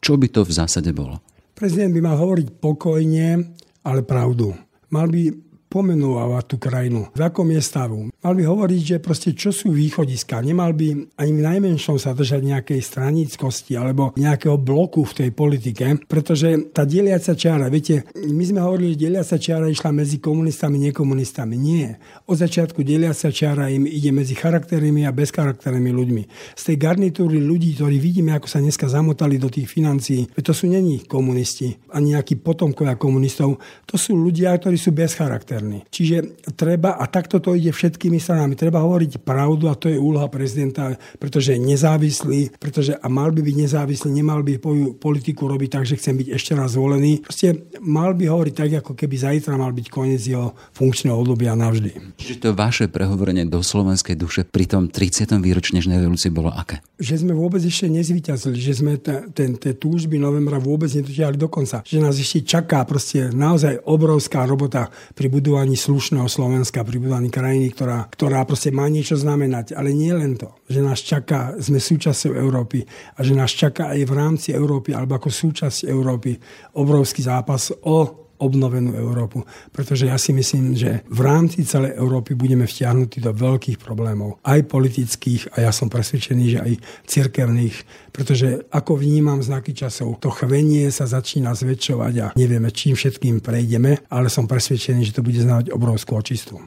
Čo 0.05 0.21
by 0.21 0.29
to 0.29 0.45
v 0.45 0.53
zásade 0.53 0.93
bolo? 0.93 1.25
Prezident 1.57 1.89
by 1.97 2.05
mal 2.05 2.21
hovoriť 2.21 2.61
pokojne, 2.61 3.49
ale 3.81 4.05
pravdu. 4.05 4.53
Mal 4.93 5.09
by 5.09 5.33
pomenovávať 5.69 6.45
tú 6.49 6.57
krajinu, 6.57 7.13
v 7.13 7.21
akom 7.21 7.53
je 7.53 7.61
stavu. 7.61 8.09
Mal 8.25 8.35
by 8.35 8.43
hovoriť, 8.49 8.81
že 8.81 8.97
proste 9.05 9.37
čo 9.37 9.53
sú 9.53 9.71
východiska. 9.71 10.41
Nemal 10.41 10.73
by 10.73 11.21
ani 11.21 11.33
v 11.37 11.45
najmenšom 11.45 12.01
sa 12.01 12.17
držať 12.17 12.41
nejakej 12.41 12.81
stranickosti 12.81 13.77
alebo 13.77 14.17
nejakého 14.17 14.57
bloku 14.57 15.05
v 15.05 15.17
tej 15.25 15.31
politike, 15.37 16.09
pretože 16.09 16.73
tá 16.73 16.89
deliaca 16.89 17.37
čiara, 17.37 17.69
viete, 17.69 18.09
my 18.17 18.45
sme 18.49 18.65
hovorili, 18.65 18.97
že 18.97 19.05
deliaca 19.13 19.37
čiara 19.37 19.69
išla 19.69 19.93
medzi 19.93 20.17
komunistami, 20.19 20.81
nekomunistami. 20.89 21.55
Nie. 21.61 22.01
Od 22.25 22.41
začiatku 22.41 22.81
deliaca 22.81 23.29
čiara 23.29 23.69
im 23.69 23.85
ide 23.85 24.09
medzi 24.09 24.33
charakternými 24.33 25.05
a 25.05 25.13
bezcharakternými 25.13 25.93
ľuďmi. 25.93 26.23
Z 26.57 26.63
tej 26.73 26.77
garnitúry 26.81 27.45
ľudí, 27.45 27.77
ktorí 27.77 28.01
vidíme, 28.01 28.33
ako 28.33 28.49
sa 28.49 28.65
dneska 28.65 28.89
zamotali 28.89 29.37
do 29.37 29.53
tých 29.53 29.69
financií, 29.69 30.25
to 30.33 30.57
sú 30.57 30.65
není 30.65 31.05
komunisti, 31.05 31.77
ani 31.93 32.17
nejakí 32.17 32.41
potomkovia 32.41 32.97
komunistov, 32.97 33.61
to 33.85 34.01
sú 34.01 34.17
ľudia, 34.17 34.57
ktorí 34.57 34.81
sú 34.81 34.97
bez 34.97 35.13
charakteru 35.13 35.58
externý. 35.59 35.83
Čiže 35.91 36.17
treba, 36.55 36.95
a 36.95 37.05
takto 37.11 37.43
to 37.43 37.59
ide 37.59 37.75
všetkými 37.75 38.23
stranami, 38.23 38.55
treba 38.55 38.79
hovoriť 38.79 39.19
pravdu 39.27 39.67
a 39.67 39.75
to 39.75 39.91
je 39.91 39.99
úloha 39.99 40.31
prezidenta, 40.31 40.95
pretože 41.19 41.59
je 41.59 41.61
nezávislý, 41.61 42.55
pretože 42.63 42.95
a 42.95 43.07
mal 43.11 43.35
by 43.35 43.43
byť 43.43 43.57
nezávislý, 43.59 44.09
nemal 44.15 44.47
by 44.47 44.63
politiku 45.03 45.51
robiť 45.51 45.71
tak, 45.75 45.85
že 45.85 45.99
chcem 45.99 46.15
byť 46.15 46.29
ešte 46.31 46.53
raz 46.55 46.79
zvolený. 46.79 47.27
Proste 47.27 47.67
mal 47.83 48.15
by 48.15 48.31
hovoriť 48.31 48.55
tak, 48.55 48.71
ako 48.87 48.93
keby 48.95 49.15
zajtra 49.19 49.59
mal 49.59 49.75
byť 49.75 49.87
koniec 49.91 50.23
jeho 50.23 50.55
funkčného 50.79 51.19
obdobia 51.19 51.59
navždy. 51.59 52.15
Čiže 52.15 52.35
to 52.39 52.55
vaše 52.55 52.87
prehovorenie 52.87 53.51
do 53.51 53.59
slovenskej 53.59 54.15
duše 54.15 54.47
pri 54.47 54.71
tom 54.71 54.87
30. 54.87 55.43
výročí 55.43 55.75
Nežnej 55.75 56.01
revolúcie 56.01 56.31
bolo 56.33 56.55
aké? 56.55 56.81
Že 56.99 57.27
sme 57.27 57.35
vôbec 57.37 57.61
ešte 57.63 57.91
nezvyťazili, 57.91 58.59
že 58.59 58.73
sme 58.79 58.99
ten, 59.03 59.55
tie 59.59 59.73
túžby 59.75 60.19
novembra 60.19 60.59
vôbec 60.59 60.91
nedotiahli 60.91 61.39
do 61.39 61.47
konca. 61.47 61.83
Že 61.87 61.99
nás 62.03 62.17
ešte 62.19 62.43
čaká 62.43 62.83
proste 62.83 63.31
naozaj 63.31 63.85
obrovská 63.87 64.43
robota 64.49 64.91
pri 65.15 65.31
budú 65.31 65.48
budovaní 65.49 65.81
slušného 65.81 66.29
Slovenska, 66.29 66.85
pri 66.85 67.01
budovaní 67.01 67.33
krajiny, 67.33 67.73
ktorá, 67.73 68.05
ktorá 68.13 68.45
proste 68.45 68.69
má 68.69 68.85
niečo 68.93 69.17
znamenať. 69.17 69.73
Ale 69.73 69.97
nie 69.97 70.13
len 70.13 70.37
to, 70.37 70.53
že 70.69 70.85
nás 70.85 71.01
čaká, 71.01 71.57
sme 71.57 71.81
súčasťou 71.81 72.37
Európy 72.37 72.85
a 73.17 73.25
že 73.25 73.33
nás 73.33 73.57
čaká 73.57 73.97
aj 73.97 74.05
v 74.05 74.13
rámci 74.13 74.49
Európy 74.53 74.93
alebo 74.93 75.17
ako 75.17 75.33
súčasť 75.33 75.89
Európy 75.89 76.37
obrovský 76.77 77.25
zápas 77.25 77.73
o 77.89 78.28
obnovenú 78.39 78.95
Európu. 78.95 79.45
Pretože 79.71 80.09
ja 80.11 80.17
si 80.19 80.35
myslím, 80.35 80.75
že 80.75 81.03
v 81.07 81.21
rámci 81.23 81.63
celej 81.67 81.99
Európy 81.99 82.35
budeme 82.39 82.65
vtiahnutí 82.65 83.19
do 83.23 83.35
veľkých 83.35 83.79
problémov, 83.83 84.41
aj 84.47 84.67
politických 84.67 85.55
a 85.59 85.69
ja 85.69 85.73
som 85.75 85.91
presvedčený, 85.91 86.45
že 86.47 86.59
aj 86.59 86.73
cirkevných, 87.07 87.77
pretože 88.11 88.67
ako 88.71 88.99
vnímam 88.99 89.43
znaky 89.43 89.75
časov, 89.75 90.19
to 90.23 90.31
chvenie 90.31 90.91
sa 90.91 91.07
začína 91.07 91.55
zväčšovať 91.55 92.15
a 92.23 92.27
nevieme, 92.39 92.71
čím 92.75 92.97
všetkým 92.97 93.43
prejdeme, 93.45 94.07
ale 94.11 94.33
som 94.33 94.47
presvedčený, 94.51 95.07
že 95.07 95.15
to 95.19 95.27
bude 95.27 95.39
znamenať 95.39 95.71
obrovskú 95.75 96.19
očistu. 96.19 96.59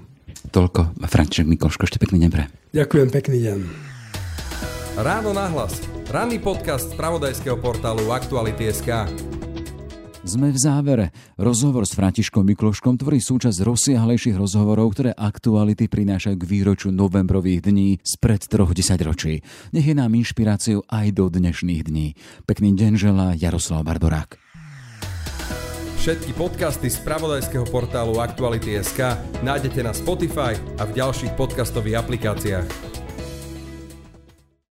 Toľko. 0.52 0.98
František 1.06 1.48
Mikloško, 1.48 1.86
ešte 1.86 2.02
pekný 2.02 2.28
deň 2.28 2.32
pre. 2.34 2.44
Ďakujem, 2.76 3.08
pekný 3.14 3.38
deň. 3.46 3.60
Ráno 5.00 5.32
nahlas. 5.32 5.80
Ranný 6.12 6.44
podcast 6.44 6.92
z 6.92 6.98
pravodajského 7.00 7.56
portálu 7.56 8.12
Aktuality.sk. 8.12 9.41
Sme 10.22 10.54
v 10.54 10.60
závere. 10.62 11.06
Rozhovor 11.42 11.82
s 11.82 11.98
Františkom 11.98 12.46
Mikloškom 12.46 12.94
tvorí 12.94 13.18
súčasť 13.18 13.66
rozsiahlejších 13.66 14.38
rozhovorov, 14.38 14.94
ktoré 14.94 15.18
aktuality 15.18 15.90
prinášajú 15.90 16.38
k 16.38 16.46
výroču 16.46 16.94
novembrových 16.94 17.66
dní 17.66 17.98
spred 18.06 18.46
troch 18.46 18.70
desaťročí. 18.70 19.42
Nech 19.74 19.88
je 19.90 19.98
nám 19.98 20.14
inšpiráciou 20.14 20.86
aj 20.86 21.18
do 21.18 21.26
dnešných 21.26 21.82
dní. 21.90 22.14
Pekný 22.46 22.78
deň 22.78 22.92
želá 23.02 23.28
Jaroslav 23.34 23.82
Bardorák. 23.82 24.38
Všetky 25.98 26.38
podcasty 26.38 26.94
z 26.94 27.02
pravodajského 27.02 27.66
portálu 27.66 28.22
Aktuality.sk 28.22 29.18
nájdete 29.42 29.82
na 29.82 29.94
Spotify 29.94 30.54
a 30.78 30.86
v 30.86 31.02
ďalších 31.02 31.34
podcastových 31.34 31.98
aplikáciách. 31.98 33.01